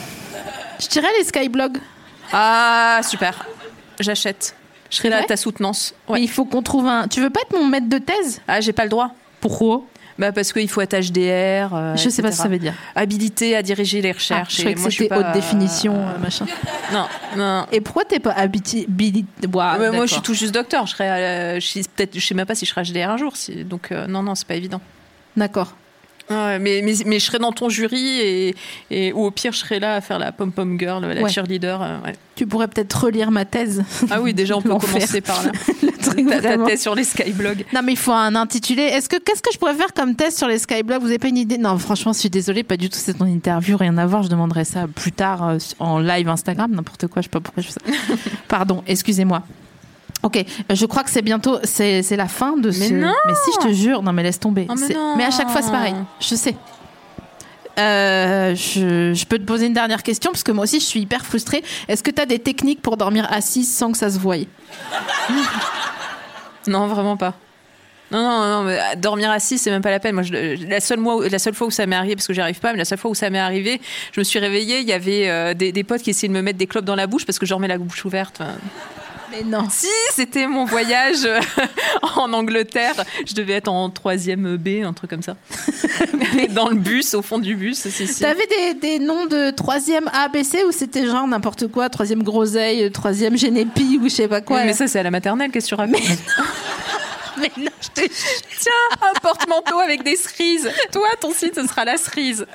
[0.79, 1.77] Je dirais les skyblogs.
[2.33, 3.45] Ah, super.
[3.99, 4.55] J'achète.
[4.89, 5.93] Je serai là à ta soutenance.
[6.11, 7.07] Mais il faut qu'on trouve un.
[7.07, 8.41] Tu veux pas être mon maître de thèse?
[8.47, 9.11] Ah, j'ai pas le droit.
[9.39, 9.83] Pourquoi?
[10.19, 11.73] Bah parce qu'il faut être HDR.
[11.73, 12.73] euh, Je sais pas ce que ça veut dire.
[12.95, 14.51] Habilité à diriger les Ah, recherches.
[14.55, 16.45] je croyais et que moi, je c'était pas- haute définition, euh, machin.
[16.93, 17.05] Non,
[17.37, 17.65] non.
[17.71, 18.35] Et pourquoi t'es pas
[19.53, 20.85] Ouah, Ouais, moi, je suis tout juste docteur.
[20.85, 23.17] Je serais, euh, je suis peut-être, je sais même pas si je serai HDR un
[23.17, 23.35] jour.
[23.37, 24.81] si- donc non, non, c'est pas évident.
[25.37, 25.73] D'accord.
[26.29, 28.55] Ouais, mais, mais, mais je serais dans ton jury et,
[28.89, 31.29] et ou au pire, je serais là à faire la pom pom girl, la Ouais.
[31.29, 31.81] cheerleader.
[31.81, 32.13] euh, ouais.
[32.35, 33.83] Tu pourrais peut-être relire ma thèse.
[34.09, 35.51] Ah oui, déjà on peut commencer par là.
[36.41, 37.65] Ta, thèse sur les skyblogs.
[37.73, 38.83] Non, mais il faut un intitulé.
[38.83, 41.27] Est-ce que qu'est-ce que je pourrais faire comme test sur les skyblogs Vous avez pas
[41.27, 41.57] une idée?
[41.57, 42.97] Non, franchement, je suis désolée, pas du tout.
[42.99, 44.23] C'est ton interview, rien à voir.
[44.23, 47.21] Je demanderai ça plus tard euh, en live Instagram, n'importe quoi.
[47.21, 48.13] Je sais pas pourquoi je fais ça.
[48.47, 49.43] Pardon, excusez-moi.
[50.23, 52.93] Ok, je crois que c'est bientôt, c'est la fin de Mais ce.
[52.93, 54.67] non mais si je te jure, non mais laisse tomber.
[54.69, 55.15] Oh, mais C'est- non.
[55.17, 55.95] mais à chaque fois c'est pareil.
[56.19, 56.55] Je sais.
[57.79, 60.99] Euh, je, je peux te poser une dernière question parce que moi aussi je suis
[60.99, 61.63] hyper frustrée.
[61.87, 64.35] Est-ce que tu as des techniques pour dormir assise sans que ça se voie?
[66.67, 67.33] Non, vraiment pas.
[68.11, 70.13] Non, non, non, mais euh, dormir assis, c'est même pas la peine.
[70.13, 72.33] Moi, je- la, seule mois, où- la seule fois où ça m'est arrivé, parce que
[72.33, 74.79] j'y arrive pas, mais la seule fois où ça m'est arrivé, je me suis réveillée,
[74.81, 76.95] il y avait euh, des, des potes qui essayaient de me mettre des clopes dans
[76.95, 78.41] la bouche parce que je dormais la bouche ouverte.
[78.41, 78.51] Enfin,
[79.31, 79.67] Mais non.
[79.69, 81.39] Si, c'était mon voyage euh,
[82.15, 83.03] en Angleterre.
[83.25, 85.37] Je devais être en troisième B, un truc comme ça.
[86.49, 87.87] Dans le bus, au fond du bus.
[88.19, 92.23] T'avais des, des noms de troisième A, B, C ou c'était genre n'importe quoi, troisième
[92.23, 95.51] groseille, troisième génépi ou je sais pas quoi Oui, mais ça, c'est à la maternelle,
[95.51, 96.01] qu'est-ce que tu racontes?
[97.41, 98.07] Mais non, je te
[98.59, 98.71] Tiens,
[99.01, 100.69] un porte-manteau avec des cerises.
[100.91, 102.45] Toi, ton site, ce sera la cerise.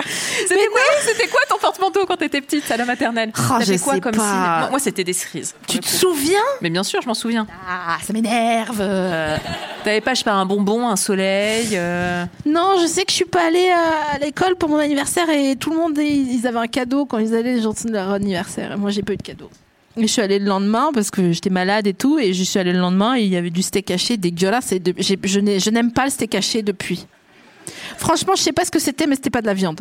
[0.47, 3.95] C'était quoi, c'était quoi ton porte-manteau quand t'étais petite à la maternelle Oh, T'avais quoi
[3.95, 4.61] sais comme pas.
[4.63, 5.55] signe Moi, c'était des cerises.
[5.67, 7.47] Tu te souviens Mais bien sûr, je m'en souviens.
[7.69, 8.79] Ah, ça m'énerve.
[8.81, 9.37] euh.
[9.85, 11.71] T'avais pas, je sais pas, un bonbon, un soleil.
[11.75, 15.57] euh, Non, je sais que je suis pas allée à l'école pour mon anniversaire et
[15.57, 18.73] tout le monde, ils avaient un cadeau quand ils allaient les gens de leur anniversaire.
[18.73, 19.51] Et moi, j'ai pas eu de cadeau.
[19.99, 22.59] Et je suis allée le lendemain parce que j'étais malade et tout, et je suis
[22.59, 24.73] allée le lendemain et il y avait du steak haché dégueulasse.
[24.73, 27.07] Et de- je n'ai- je n'aime pas le steak haché depuis.
[27.97, 29.81] Franchement, je sais pas ce que c'était, mais c'était pas de la viande.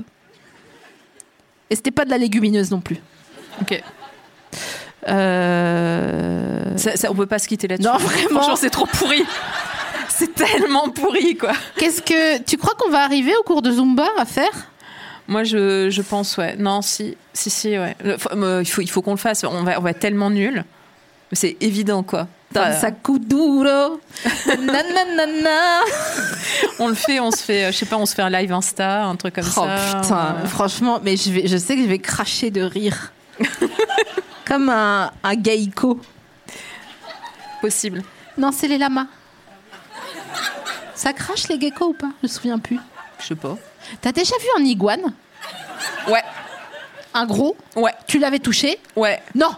[1.69, 2.97] Et c'était pas de la légumineuse non plus.
[3.61, 3.81] Ok.
[5.07, 6.77] Euh...
[6.77, 7.87] Ça, ça, on peut pas se quitter là-dessus.
[7.89, 8.29] Non, vraiment.
[8.39, 9.23] Franchement, c'est trop pourri.
[10.07, 11.51] C'est tellement pourri, quoi.
[11.77, 14.49] Qu'est-ce que tu crois qu'on va arriver au cours de Zumba à faire?
[15.27, 16.55] Moi, je, je pense, ouais.
[16.57, 17.95] Non, si, si, si, ouais.
[18.03, 19.43] Le- euh, il faut, il faut qu'on le fasse.
[19.43, 20.63] On va, on va être tellement nuls.
[21.31, 22.27] C'est évident, quoi.
[24.47, 25.81] Nananana.
[26.79, 28.51] On le fait, on se fait, euh, je sais pas, on se fait un live
[28.53, 29.99] Insta, un truc comme Oh ça.
[30.01, 33.11] putain, Euh, franchement, mais je, vais, je sais que je vais cracher de rire.
[34.45, 35.99] Comme un, un geiko.
[37.61, 38.03] possible.
[38.37, 39.07] Non, c'est les lamas.
[40.93, 42.11] Ça crache les geckos ou pas?
[42.21, 42.79] Je me souviens plus.
[43.19, 43.57] Je sais pas.
[44.01, 45.13] T'as déjà vu un iguane?
[46.07, 46.23] Ouais,
[47.13, 47.55] Un gros?
[47.75, 48.79] Ouais, Tu l'avais touché?
[48.95, 49.21] Ouais.
[49.35, 49.49] Non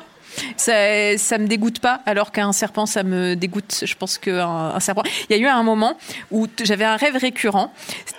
[0.55, 3.83] Ça, ça me dégoûte pas, alors qu'un serpent, ça me dégoûte.
[3.83, 5.03] Je pense qu'un un serpent.
[5.29, 5.97] Il y a eu un moment
[6.31, 7.73] où j'avais un rêve récurrent.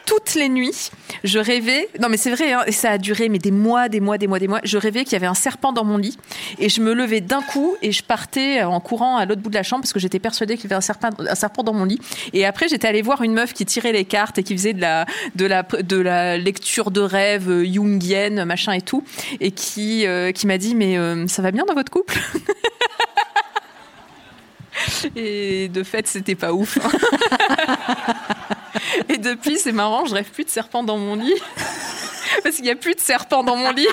[0.07, 0.91] Toutes les nuits,
[1.25, 1.89] je rêvais.
[2.01, 4.39] Non, mais c'est vrai, hein, ça a duré mais des mois, des mois, des mois,
[4.39, 4.61] des mois.
[4.65, 6.17] Je rêvais qu'il y avait un serpent dans mon lit,
[6.59, 9.55] et je me levais d'un coup et je partais en courant à l'autre bout de
[9.55, 11.85] la chambre parce que j'étais persuadée qu'il y avait un serpent, un serpent dans mon
[11.85, 11.99] lit.
[12.33, 14.81] Et après, j'étais allée voir une meuf qui tirait les cartes et qui faisait de
[14.81, 19.05] la, de la, de la lecture de rêve euh, jungienne, machin et tout,
[19.41, 22.53] et qui, euh, qui m'a dit mais euh, ça va bien dans votre couple
[25.17, 26.79] Et de fait, c'était pas ouf.
[29.09, 31.35] Et depuis, c'est marrant, je rêve plus de serpent dans mon lit.
[32.43, 33.89] Parce qu'il n'y a plus de serpent dans mon lit.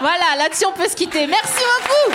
[0.00, 1.26] Voilà, là-dessus on peut se quitter.
[1.26, 2.14] Merci beaucoup